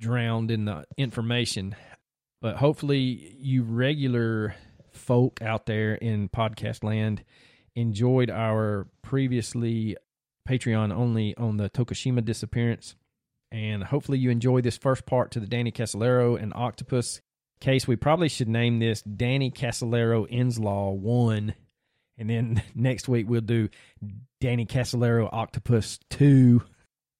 [0.00, 1.76] drowned in the information.
[2.40, 4.54] But hopefully, you regular
[4.92, 7.22] folk out there in podcast land
[7.76, 9.96] enjoyed our previously
[10.48, 12.96] Patreon only on the Tokushima disappearance.
[13.52, 17.20] And hopefully, you enjoy this first part to the Danny Casolaro and Octopus
[17.60, 17.86] case.
[17.86, 21.54] We probably should name this Danny Casolaro Inslaw 1.
[22.18, 23.68] And then next week, we'll do
[24.40, 26.62] Danny Casolaro Octopus 2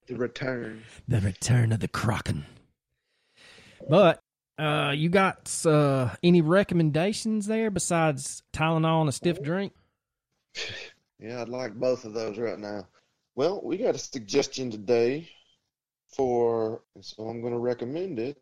[0.09, 0.83] The return.
[1.09, 2.47] the return of the kraken
[3.89, 4.19] but
[4.59, 9.73] uh you got uh any recommendations there besides tylenol and a stiff drink
[11.21, 12.87] Yeah, I'd like both of those right now.
[13.35, 15.31] Well, we got a suggestion today
[16.15, 18.37] for, so I'm going to recommend it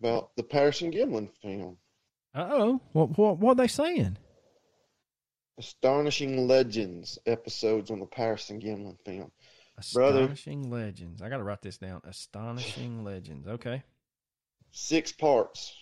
[0.00, 1.76] about the Patterson Gimlin film,
[2.34, 2.80] Uh oh.
[2.92, 4.16] What, what what are they saying?
[5.58, 9.30] Astonishing Legends episodes on the Patterson Gimlin film.
[9.94, 10.20] Brother.
[10.20, 11.22] Astonishing legends.
[11.22, 12.02] I got to write this down.
[12.04, 13.48] Astonishing legends.
[13.48, 13.82] Okay.
[14.72, 15.72] Six parts.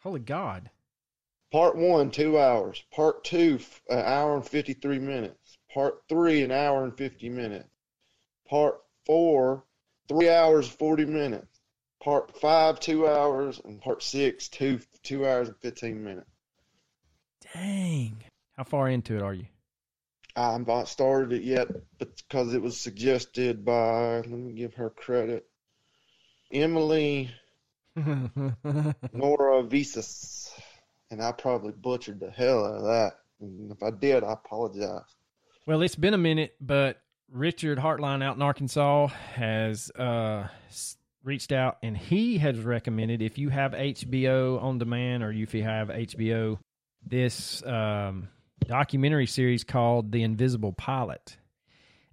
[0.00, 0.70] Holy God.
[1.52, 2.82] Part one, two hours.
[2.90, 3.58] Part two,
[3.90, 5.58] an hour and 53 minutes.
[5.72, 7.68] Part three, an hour and 50 minutes.
[8.48, 9.64] Part four,
[10.08, 11.57] three hours, 40 minutes.
[12.08, 13.60] Part five, two hours.
[13.62, 16.30] And part six, two, two hours and 15 minutes.
[17.52, 18.24] Dang.
[18.56, 19.44] How far into it are you?
[20.34, 25.48] I've not started it yet because it was suggested by, let me give her credit,
[26.50, 27.30] Emily
[29.12, 30.50] Nora Visas.
[31.10, 33.18] And I probably butchered the hell out of that.
[33.42, 35.14] And if I did, I apologize.
[35.66, 40.48] Well, it's been a minute, but Richard Hartline out in Arkansas has uh,
[41.24, 45.62] reached out and he has recommended if you have HBO on demand or if you
[45.62, 46.58] have HBO,
[47.06, 48.28] this um,
[48.66, 51.36] documentary series called The Invisible Pilot.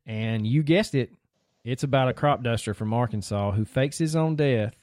[0.06, 1.12] And you guessed it,
[1.64, 4.76] it's about a crop duster from Arkansas who fakes his own death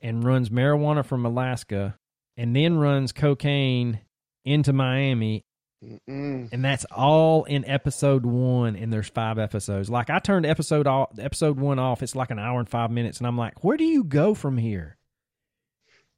[0.00, 1.96] and runs marijuana from Alaska
[2.36, 4.00] and then runs cocaine
[4.44, 5.44] into Miami
[5.84, 6.48] Mm-mm.
[6.52, 9.88] and that's all in episode one and there's five episodes.
[9.88, 13.18] Like i turned episode off episode one off it's like an hour and five minutes
[13.18, 14.96] and i'm like where do you go from here?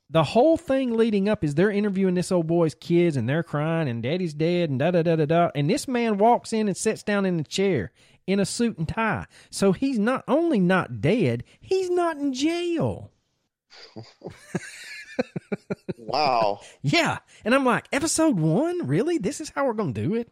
[0.08, 3.88] The whole thing leading up is they're interviewing this old boy's kids and they're crying
[3.88, 6.76] and daddy's dead and da da da da da and this man walks in and
[6.76, 7.92] sits down in the chair
[8.26, 9.26] in a suit and tie.
[9.50, 13.10] So he's not only not dead he's not in jail
[15.96, 16.60] Wow.
[16.82, 17.18] Yeah.
[17.44, 18.86] And I'm like, episode one?
[18.86, 19.18] Really?
[19.18, 20.30] This is how we're gonna do it?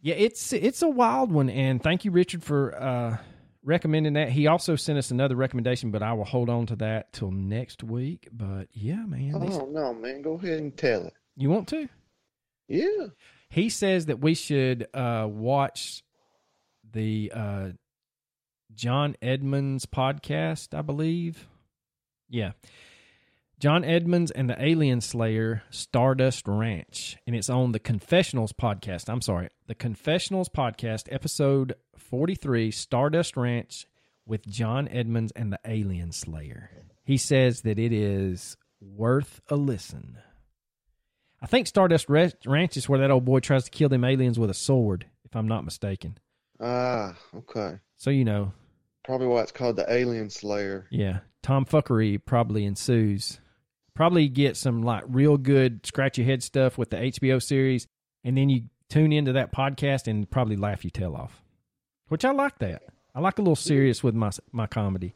[0.00, 3.16] Yeah, it's it's a wild one, and thank you, Richard, for uh
[3.62, 4.28] recommending that.
[4.28, 7.82] He also sent us another recommendation, but I will hold on to that till next
[7.82, 8.28] week.
[8.30, 9.40] But yeah, man.
[9.40, 10.20] these- Oh no, man.
[10.22, 11.14] Go ahead and tell it.
[11.36, 11.88] you want to?
[12.68, 13.06] Yeah.
[13.48, 16.02] He says that we should uh watch
[16.92, 17.68] the uh
[18.74, 21.46] John Edmonds podcast, I believe.
[22.28, 22.52] Yeah.
[23.64, 27.16] John Edmonds and the Alien Slayer Stardust Ranch.
[27.26, 29.08] And it's on the Confessionals podcast.
[29.08, 29.48] I'm sorry.
[29.68, 33.86] The Confessionals podcast, episode 43, Stardust Ranch
[34.26, 36.68] with John Edmonds and the Alien Slayer.
[37.04, 40.18] He says that it is worth a listen.
[41.40, 44.50] I think Stardust Ranch is where that old boy tries to kill them aliens with
[44.50, 46.18] a sword, if I'm not mistaken.
[46.60, 47.78] Ah, okay.
[47.96, 48.52] So, you know,
[49.04, 50.86] Probably why it's called the Alien Slayer.
[50.90, 53.38] Yeah, Tom fuckery probably ensues.
[53.94, 57.86] Probably get some like real good scratch your head stuff with the HBO series,
[58.24, 61.42] and then you tune into that podcast and probably laugh your tail off.
[62.08, 62.82] Which I like that.
[63.14, 65.14] I like a little serious with my my comedy.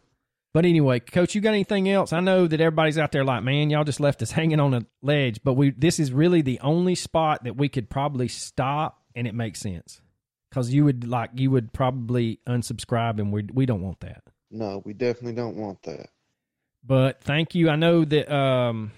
[0.55, 2.12] But anyway, coach, you got anything else?
[2.12, 4.87] I know that everybody's out there like, man, y'all just left us hanging on a
[5.03, 9.26] ledge, but we this is really the only spot that we could probably stop and
[9.26, 10.01] it makes sense.
[10.53, 14.22] Cuz you would like you would probably unsubscribe and we we don't want that.
[14.51, 16.09] No, we definitely don't want that.
[16.85, 17.68] But thank you.
[17.68, 18.93] I know that um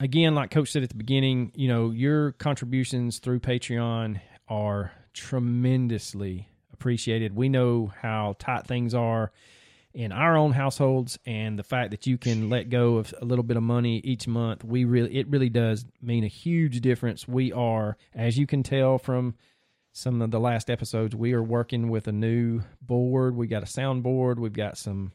[0.00, 6.48] again, like Coach said at the beginning, you know, your contributions through Patreon are tremendously
[6.72, 7.34] appreciated.
[7.34, 9.32] We know how tight things are
[9.94, 13.42] in our own households and the fact that you can let go of a little
[13.42, 17.26] bit of money each month, we really it really does mean a huge difference.
[17.26, 19.34] We are, as you can tell from
[19.92, 23.34] some of the last episodes, we are working with a new board.
[23.34, 24.38] We got a soundboard.
[24.38, 25.12] We've got some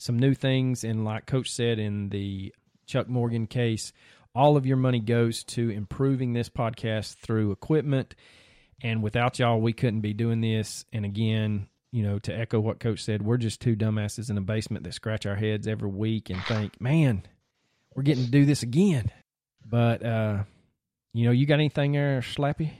[0.00, 2.54] some new things, and like Coach said in the
[2.86, 3.92] Chuck Morgan case,
[4.34, 8.14] all of your money goes to improving this podcast through equipment.
[8.82, 10.86] And without y'all, we couldn't be doing this.
[10.90, 14.40] And again, you know, to echo what Coach said, we're just two dumbasses in a
[14.40, 17.22] basement that scratch our heads every week and think, man,
[17.94, 19.10] we're getting to do this again.
[19.66, 20.44] But uh,
[21.12, 22.70] you know, you got anything there, Slappy?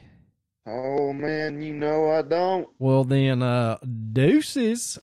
[0.67, 2.67] Oh man, you know I don't.
[2.79, 3.77] Well then, uh,
[4.13, 4.99] deuces.